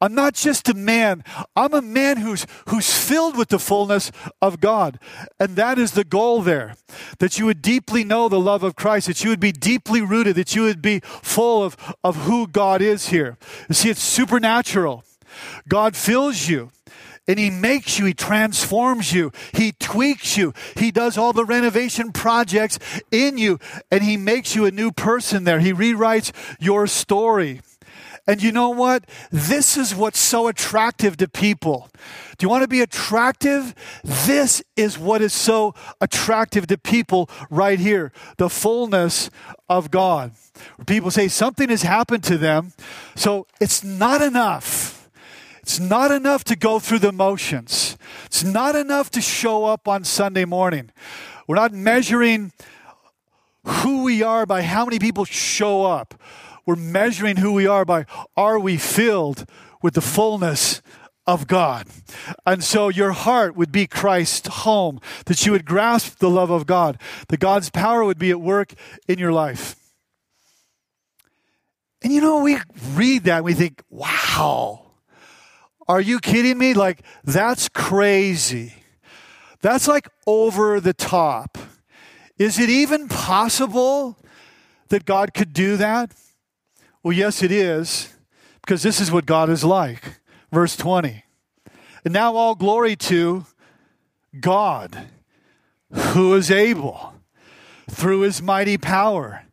I'm 0.00 0.14
not 0.14 0.34
just 0.34 0.68
a 0.68 0.74
man. 0.74 1.24
I'm 1.54 1.72
a 1.72 1.82
man 1.82 2.18
who's, 2.18 2.46
who's 2.68 2.92
filled 2.92 3.36
with 3.36 3.48
the 3.48 3.58
fullness 3.58 4.12
of 4.42 4.60
God. 4.60 4.98
And 5.40 5.56
that 5.56 5.78
is 5.78 5.92
the 5.92 6.04
goal 6.04 6.42
there. 6.42 6.76
That 7.18 7.38
you 7.38 7.46
would 7.46 7.62
deeply 7.62 8.04
know 8.04 8.28
the 8.28 8.40
love 8.40 8.62
of 8.62 8.76
Christ, 8.76 9.06
that 9.06 9.24
you 9.24 9.30
would 9.30 9.40
be 9.40 9.52
deeply 9.52 10.02
rooted, 10.02 10.36
that 10.36 10.54
you 10.54 10.62
would 10.62 10.82
be 10.82 11.00
full 11.00 11.62
of, 11.62 11.76
of 12.04 12.16
who 12.24 12.46
God 12.46 12.82
is 12.82 13.08
here. 13.08 13.38
You 13.68 13.74
see, 13.74 13.90
it's 13.90 14.02
supernatural. 14.02 15.04
God 15.68 15.96
fills 15.96 16.48
you 16.48 16.70
and 17.28 17.38
he 17.38 17.50
makes 17.50 17.98
you, 17.98 18.04
he 18.06 18.14
transforms 18.14 19.12
you, 19.12 19.32
he 19.52 19.72
tweaks 19.72 20.36
you, 20.36 20.52
he 20.76 20.90
does 20.90 21.18
all 21.18 21.32
the 21.32 21.44
renovation 21.44 22.12
projects 22.12 22.78
in 23.10 23.36
you, 23.36 23.58
and 23.90 24.04
he 24.04 24.16
makes 24.16 24.54
you 24.54 24.64
a 24.64 24.70
new 24.70 24.92
person 24.92 25.44
there. 25.44 25.60
He 25.60 25.72
rewrites 25.72 26.32
your 26.60 26.86
story. 26.86 27.60
And 28.26 28.42
you 28.42 28.50
know 28.50 28.70
what? 28.70 29.04
This 29.30 29.76
is 29.76 29.94
what's 29.94 30.18
so 30.18 30.48
attractive 30.48 31.16
to 31.18 31.28
people. 31.28 31.88
Do 32.36 32.44
you 32.44 32.48
want 32.48 32.62
to 32.62 32.68
be 32.68 32.80
attractive? 32.80 33.74
This 34.02 34.62
is 34.74 34.98
what 34.98 35.22
is 35.22 35.32
so 35.32 35.74
attractive 36.00 36.66
to 36.66 36.78
people 36.78 37.30
right 37.50 37.78
here 37.78 38.12
the 38.36 38.50
fullness 38.50 39.30
of 39.68 39.90
God. 39.90 40.32
People 40.86 41.10
say 41.10 41.28
something 41.28 41.68
has 41.68 41.82
happened 41.82 42.24
to 42.24 42.36
them, 42.36 42.72
so 43.14 43.46
it's 43.60 43.84
not 43.84 44.22
enough. 44.22 45.08
It's 45.62 45.78
not 45.78 46.10
enough 46.10 46.44
to 46.44 46.56
go 46.56 46.78
through 46.78 47.00
the 47.00 47.12
motions. 47.12 47.96
It's 48.26 48.44
not 48.44 48.74
enough 48.76 49.10
to 49.10 49.20
show 49.20 49.64
up 49.64 49.88
on 49.88 50.04
Sunday 50.04 50.44
morning. 50.44 50.90
We're 51.46 51.56
not 51.56 51.72
measuring 51.72 52.52
who 53.64 54.04
we 54.04 54.22
are 54.22 54.46
by 54.46 54.62
how 54.62 54.84
many 54.84 54.98
people 54.98 55.24
show 55.24 55.84
up 55.84 56.14
we're 56.66 56.76
measuring 56.76 57.36
who 57.36 57.52
we 57.52 57.66
are 57.66 57.84
by 57.84 58.04
are 58.36 58.58
we 58.58 58.76
filled 58.76 59.48
with 59.82 59.94
the 59.94 60.00
fullness 60.00 60.82
of 61.26 61.46
God. 61.46 61.86
And 62.44 62.62
so 62.62 62.88
your 62.88 63.12
heart 63.12 63.56
would 63.56 63.72
be 63.72 63.86
Christ's 63.86 64.48
home, 64.48 65.00
that 65.26 65.44
you 65.44 65.52
would 65.52 65.64
grasp 65.64 66.18
the 66.18 66.30
love 66.30 66.50
of 66.50 66.66
God, 66.66 67.00
that 67.28 67.40
God's 67.40 67.70
power 67.70 68.04
would 68.04 68.18
be 68.18 68.30
at 68.30 68.40
work 68.40 68.74
in 69.08 69.18
your 69.18 69.32
life. 69.32 69.76
And 72.02 72.12
you 72.12 72.20
know, 72.20 72.42
we 72.42 72.58
read 72.94 73.24
that 73.24 73.38
and 73.38 73.44
we 73.44 73.54
think, 73.54 73.82
wow, 73.90 74.92
are 75.88 76.00
you 76.00 76.20
kidding 76.20 76.58
me? 76.58 76.74
Like, 76.74 77.02
that's 77.24 77.68
crazy. 77.68 78.74
That's 79.60 79.88
like 79.88 80.08
over 80.26 80.78
the 80.78 80.94
top. 80.94 81.58
Is 82.38 82.58
it 82.58 82.68
even 82.68 83.08
possible 83.08 84.16
that 84.88 85.04
God 85.04 85.34
could 85.34 85.52
do 85.52 85.76
that? 85.78 86.12
Well, 87.06 87.12
yes, 87.12 87.40
it 87.40 87.52
is, 87.52 88.12
because 88.62 88.82
this 88.82 89.00
is 89.00 89.12
what 89.12 89.26
God 89.26 89.48
is 89.48 89.62
like. 89.62 90.18
Verse 90.50 90.76
20. 90.76 91.22
And 92.04 92.12
now 92.12 92.34
all 92.34 92.56
glory 92.56 92.96
to 92.96 93.46
God, 94.40 95.06
who 95.92 96.34
is 96.34 96.50
able, 96.50 97.14
through 97.88 98.22
his 98.22 98.42
mighty 98.42 98.76
power, 98.76 99.44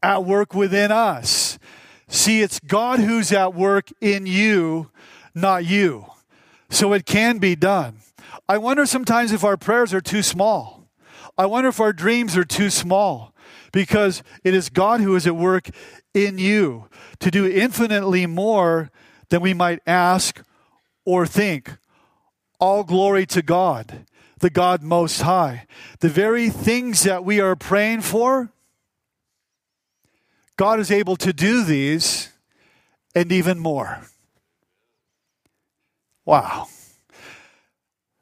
at 0.00 0.24
work 0.24 0.54
within 0.54 0.92
us. 0.92 1.58
See, 2.06 2.40
it's 2.40 2.60
God 2.60 3.00
who's 3.00 3.32
at 3.32 3.52
work 3.52 3.90
in 4.00 4.26
you, 4.26 4.92
not 5.34 5.64
you. 5.64 6.06
So 6.70 6.92
it 6.92 7.04
can 7.04 7.38
be 7.38 7.56
done. 7.56 7.96
I 8.48 8.58
wonder 8.58 8.86
sometimes 8.86 9.32
if 9.32 9.42
our 9.42 9.56
prayers 9.56 9.92
are 9.92 10.00
too 10.00 10.22
small. 10.22 10.86
I 11.36 11.46
wonder 11.46 11.70
if 11.70 11.80
our 11.80 11.92
dreams 11.92 12.36
are 12.36 12.44
too 12.44 12.70
small 12.70 13.34
because 13.72 14.22
it 14.44 14.54
is 14.54 14.68
God 14.68 15.00
who 15.00 15.16
is 15.16 15.26
at 15.26 15.34
work 15.34 15.70
in 16.16 16.38
you 16.38 16.88
to 17.20 17.30
do 17.30 17.46
infinitely 17.46 18.26
more 18.26 18.90
than 19.28 19.42
we 19.42 19.52
might 19.52 19.80
ask 19.86 20.42
or 21.04 21.26
think. 21.26 21.76
All 22.58 22.84
glory 22.84 23.26
to 23.26 23.42
God, 23.42 24.06
the 24.40 24.48
God 24.48 24.82
Most 24.82 25.20
High. 25.20 25.66
The 26.00 26.08
very 26.08 26.48
things 26.48 27.02
that 27.02 27.24
we 27.24 27.38
are 27.38 27.54
praying 27.54 28.00
for, 28.00 28.50
God 30.56 30.80
is 30.80 30.90
able 30.90 31.16
to 31.16 31.34
do 31.34 31.62
these 31.62 32.32
and 33.14 33.30
even 33.30 33.58
more. 33.58 34.06
Wow. 36.24 36.68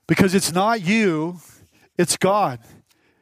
Because 0.08 0.34
it's 0.34 0.52
not 0.52 0.82
you, 0.82 1.38
it's 1.96 2.16
God. 2.16 2.58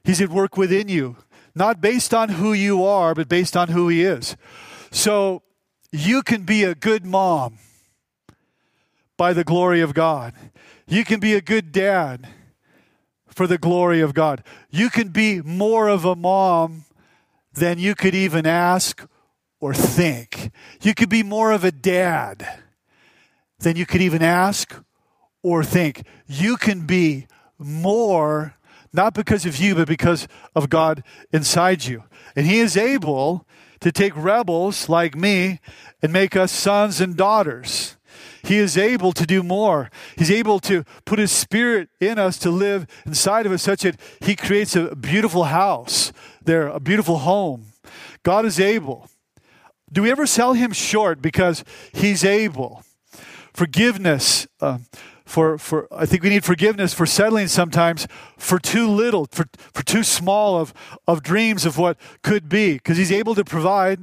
He's 0.03 0.21
at 0.21 0.31
work 0.31 0.57
within 0.57 0.89
you 0.89 1.17
not 1.55 1.81
based 1.81 2.15
on 2.15 2.31
who 2.31 2.53
you 2.53 2.85
are, 2.85 3.15
but 3.15 3.29
based 3.29 3.57
on 3.57 3.69
who 3.69 3.89
He 3.89 4.03
is. 4.03 4.37
So 4.91 5.43
you 5.91 6.23
can 6.23 6.45
be 6.45 6.65
a 6.65 6.75
good 6.75 7.05
mom 7.05 7.59
by 9.17 9.33
the 9.33 9.45
glory 9.45 9.81
of 9.81 9.95
God. 9.95 10.35
You 10.87 11.05
can 11.05 11.21
be 11.21 11.35
a 11.35 11.41
good 11.41 11.73
dad 11.73 12.29
for 13.29 13.47
the 13.47 13.59
glory 13.59 14.01
of 14.01 14.15
God. 14.15 14.43
You 14.71 14.91
can 14.91 15.09
be 15.09 15.41
more 15.41 15.89
of 15.89 16.05
a 16.05 16.17
mom 16.17 16.85
than 17.53 17.79
you 17.79 17.95
could 17.95 18.15
even 18.15 18.47
ask 18.47 19.07
or 19.61 19.75
think. 19.75 20.51
You 20.83 20.95
could 20.95 21.09
be 21.09 21.23
more 21.23 21.53
of 21.53 21.65
a 21.65 21.73
dad 21.73 22.61
than 23.59 23.77
you 23.77 23.87
could 23.87 24.03
even 24.03 24.23
ask 24.23 24.75
or 25.43 25.63
think. 25.65 26.05
You 26.27 26.57
can 26.57 26.87
be 26.87 27.27
more, 27.59 28.57
not 28.93 29.15
because 29.15 29.47
of 29.47 29.57
you, 29.57 29.75
but 29.75 29.89
because 29.89 30.29
of 30.55 30.69
God 30.69 31.03
inside 31.33 31.85
you. 31.85 32.05
And 32.37 32.47
He 32.47 32.61
is 32.61 32.77
able 32.77 33.47
to 33.81 33.91
take 33.91 34.17
rebels 34.17 34.89
like 34.89 35.17
me 35.17 35.61
and 36.03 36.13
make 36.13 36.37
us 36.37 36.53
sons 36.53 37.01
and 37.01 37.17
daughters. 37.17 37.97
He 38.45 38.59
is 38.59 38.77
able 38.77 39.13
to 39.13 39.25
do 39.25 39.43
more. 39.43 39.91
He's 40.17 40.31
able 40.31 40.59
to 40.61 40.85
put 41.05 41.19
His 41.19 41.33
Spirit 41.33 41.89
in 42.01 42.19
us 42.19 42.39
to 42.39 42.51
live 42.51 42.87
inside 43.07 43.47
of 43.47 43.53
us 43.53 43.63
such 43.63 43.83
that 43.83 44.01
He 44.21 44.37
creates 44.37 44.77
a 44.77 44.95
beautiful 44.95 45.45
house 45.45 46.13
there, 46.45 46.67
a 46.69 46.81
beautiful 46.81 47.19
home. 47.19 47.67
God 48.23 48.45
is 48.45 48.59
able. 48.59 49.09
Do 49.93 50.03
we 50.03 50.11
ever 50.11 50.27
sell 50.27 50.55
Him 50.55 50.73
short 50.73 51.23
because 51.23 51.65
He's 51.93 52.25
able? 52.25 52.83
Forgiveness. 53.53 54.47
Uh, 54.61 54.79
for, 55.33 55.57
for 55.57 55.89
I 55.91 56.05
think 56.05 56.23
we 56.23 56.29
need 56.29 56.45
forgiveness 56.45 56.93
for 56.93 57.07
settling 57.07 57.49
sometimes 57.49 58.07
for 58.37 58.59
too 58.59 58.87
little, 58.87 59.27
for, 59.31 59.47
for 59.73 59.83
too 59.83 60.03
small 60.03 60.61
of, 60.61 60.75
of 61.09 61.23
dreams 61.23 61.65
of 61.65 61.79
what 61.79 61.97
could 62.23 62.51
be. 62.51 62.75
Because 62.75 62.99
He's 62.99 63.11
able 63.11 63.35
to 63.37 63.45
provide, 63.45 64.01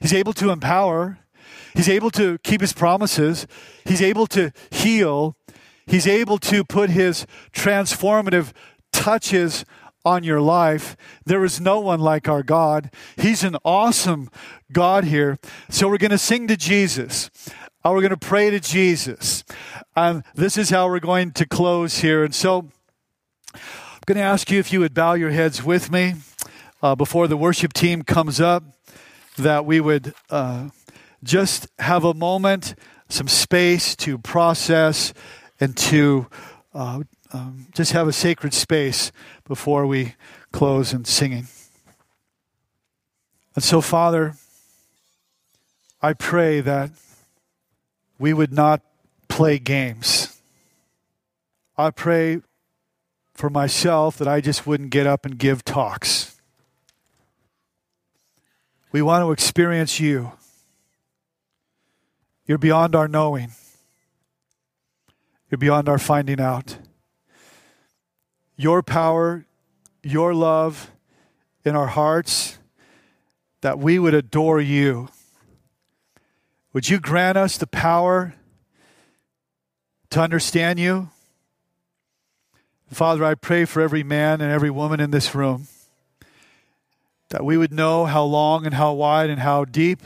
He's 0.00 0.12
able 0.12 0.32
to 0.32 0.50
empower, 0.50 1.20
He's 1.76 1.88
able 1.88 2.10
to 2.12 2.38
keep 2.38 2.62
his 2.62 2.72
promises. 2.72 3.46
He's 3.84 4.00
able 4.00 4.26
to 4.28 4.50
heal. 4.70 5.36
He's 5.86 6.06
able 6.06 6.38
to 6.38 6.64
put 6.64 6.88
his 6.90 7.26
transformative 7.52 8.52
touches 8.94 9.64
on 10.02 10.24
your 10.24 10.40
life. 10.40 10.96
There 11.26 11.44
is 11.44 11.60
no 11.60 11.78
one 11.80 12.00
like 12.00 12.28
our 12.28 12.42
God. 12.42 12.90
He's 13.16 13.44
an 13.44 13.56
awesome 13.62 14.30
God 14.72 15.04
here. 15.04 15.38
So 15.68 15.88
we're 15.88 15.98
going 15.98 16.12
to 16.12 16.18
sing 16.18 16.48
to 16.48 16.56
Jesus. 16.56 17.30
Uh, 17.86 17.92
we're 17.92 18.00
going 18.00 18.10
to 18.10 18.16
pray 18.16 18.50
to 18.50 18.58
Jesus. 18.58 19.44
And 19.94 20.24
this 20.34 20.58
is 20.58 20.70
how 20.70 20.88
we're 20.88 20.98
going 20.98 21.30
to 21.30 21.46
close 21.46 21.98
here. 21.98 22.24
And 22.24 22.34
so 22.34 22.68
I'm 23.54 23.60
going 24.06 24.16
to 24.16 24.24
ask 24.24 24.50
you 24.50 24.58
if 24.58 24.72
you 24.72 24.80
would 24.80 24.92
bow 24.92 25.14
your 25.14 25.30
heads 25.30 25.62
with 25.62 25.92
me 25.92 26.14
uh, 26.82 26.96
before 26.96 27.28
the 27.28 27.36
worship 27.36 27.72
team 27.72 28.02
comes 28.02 28.40
up, 28.40 28.64
that 29.38 29.64
we 29.64 29.78
would. 29.78 30.14
Uh, 30.28 30.70
just 31.22 31.68
have 31.78 32.04
a 32.04 32.14
moment, 32.14 32.74
some 33.08 33.26
space 33.26 33.96
to 33.96 34.18
process 34.18 35.12
and 35.60 35.76
to 35.76 36.26
uh, 36.74 37.02
um, 37.32 37.66
just 37.72 37.92
have 37.92 38.06
a 38.06 38.12
sacred 38.12 38.52
space 38.52 39.12
before 39.44 39.86
we 39.86 40.14
close 40.52 40.92
in 40.92 41.04
singing. 41.04 41.46
And 43.54 43.64
so, 43.64 43.80
Father, 43.80 44.34
I 46.02 46.12
pray 46.12 46.60
that 46.60 46.90
we 48.18 48.32
would 48.32 48.52
not 48.52 48.82
play 49.28 49.58
games. 49.58 50.40
I 51.76 51.90
pray 51.90 52.40
for 53.34 53.50
myself 53.50 54.16
that 54.16 54.26
I 54.26 54.40
just 54.40 54.66
wouldn't 54.66 54.90
get 54.90 55.06
up 55.06 55.26
and 55.26 55.38
give 55.38 55.64
talks. 55.64 56.40
We 58.92 59.02
want 59.02 59.22
to 59.22 59.32
experience 59.32 60.00
you. 60.00 60.32
You're 62.46 62.58
beyond 62.58 62.94
our 62.94 63.08
knowing. 63.08 63.50
You're 65.50 65.58
beyond 65.58 65.88
our 65.88 65.98
finding 65.98 66.40
out. 66.40 66.78
Your 68.56 68.82
power, 68.82 69.44
your 70.02 70.32
love 70.32 70.90
in 71.64 71.76
our 71.76 71.88
hearts, 71.88 72.58
that 73.60 73.78
we 73.78 73.98
would 73.98 74.14
adore 74.14 74.60
you. 74.60 75.08
Would 76.76 76.90
you 76.90 77.00
grant 77.00 77.38
us 77.38 77.56
the 77.56 77.66
power 77.66 78.34
to 80.10 80.20
understand 80.20 80.78
you? 80.78 81.08
Father, 82.90 83.24
I 83.24 83.34
pray 83.34 83.64
for 83.64 83.80
every 83.80 84.02
man 84.02 84.42
and 84.42 84.52
every 84.52 84.68
woman 84.68 85.00
in 85.00 85.10
this 85.10 85.34
room 85.34 85.68
that 87.30 87.46
we 87.46 87.56
would 87.56 87.72
know 87.72 88.04
how 88.04 88.24
long 88.24 88.66
and 88.66 88.74
how 88.74 88.92
wide 88.92 89.30
and 89.30 89.40
how 89.40 89.64
deep, 89.64 90.02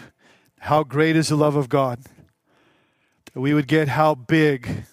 how 0.61 0.85
great 0.85 1.17
is 1.17 1.31
the 1.31 1.35
love 1.35 1.57
of 1.57 1.69
God 1.69 2.03
that 3.35 3.41
we 3.41 3.53
would 3.53 3.67
get 3.67 3.89
how 3.89 4.15
big 4.15 4.85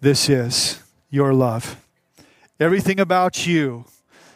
this 0.00 0.28
is 0.28 0.84
your 1.10 1.34
love. 1.34 1.84
Everything 2.60 3.00
about 3.00 3.44
you, 3.44 3.86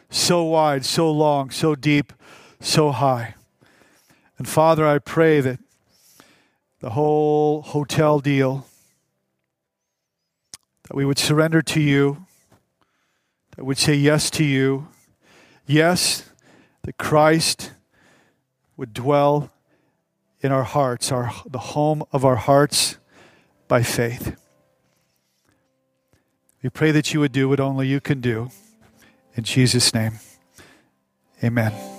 so 0.08 0.42
wide, 0.42 0.84
so 0.84 1.12
long, 1.12 1.50
so 1.50 1.76
deep, 1.76 2.12
so 2.58 2.90
high. 2.90 3.36
And 4.36 4.48
Father, 4.48 4.84
I 4.84 4.98
pray 4.98 5.40
that 5.42 5.60
the 6.80 6.90
whole 6.90 7.62
hotel 7.62 8.20
deal, 8.20 8.66
that 10.84 10.96
we 10.96 11.04
would 11.04 11.18
surrender 11.18 11.62
to 11.62 11.80
you, 11.80 12.26
that 13.56 13.64
would 13.64 13.78
say 13.78 13.94
yes 13.94 14.30
to 14.30 14.44
you. 14.44 14.88
Yes, 15.66 16.28
that 16.82 16.96
Christ 16.96 17.72
would 18.76 18.92
dwell 18.92 19.52
in 20.40 20.50
our 20.50 20.64
hearts, 20.64 21.12
our, 21.12 21.32
the 21.48 21.58
home 21.58 22.02
of 22.12 22.24
our 22.24 22.36
hearts 22.36 22.96
by 23.68 23.82
faith. 23.82 24.36
We 26.62 26.70
pray 26.70 26.90
that 26.90 27.14
you 27.14 27.20
would 27.20 27.32
do 27.32 27.48
what 27.48 27.60
only 27.60 27.86
you 27.86 28.00
can 28.00 28.20
do. 28.20 28.50
In 29.34 29.44
Jesus' 29.44 29.94
name, 29.94 30.18
amen. 31.44 31.89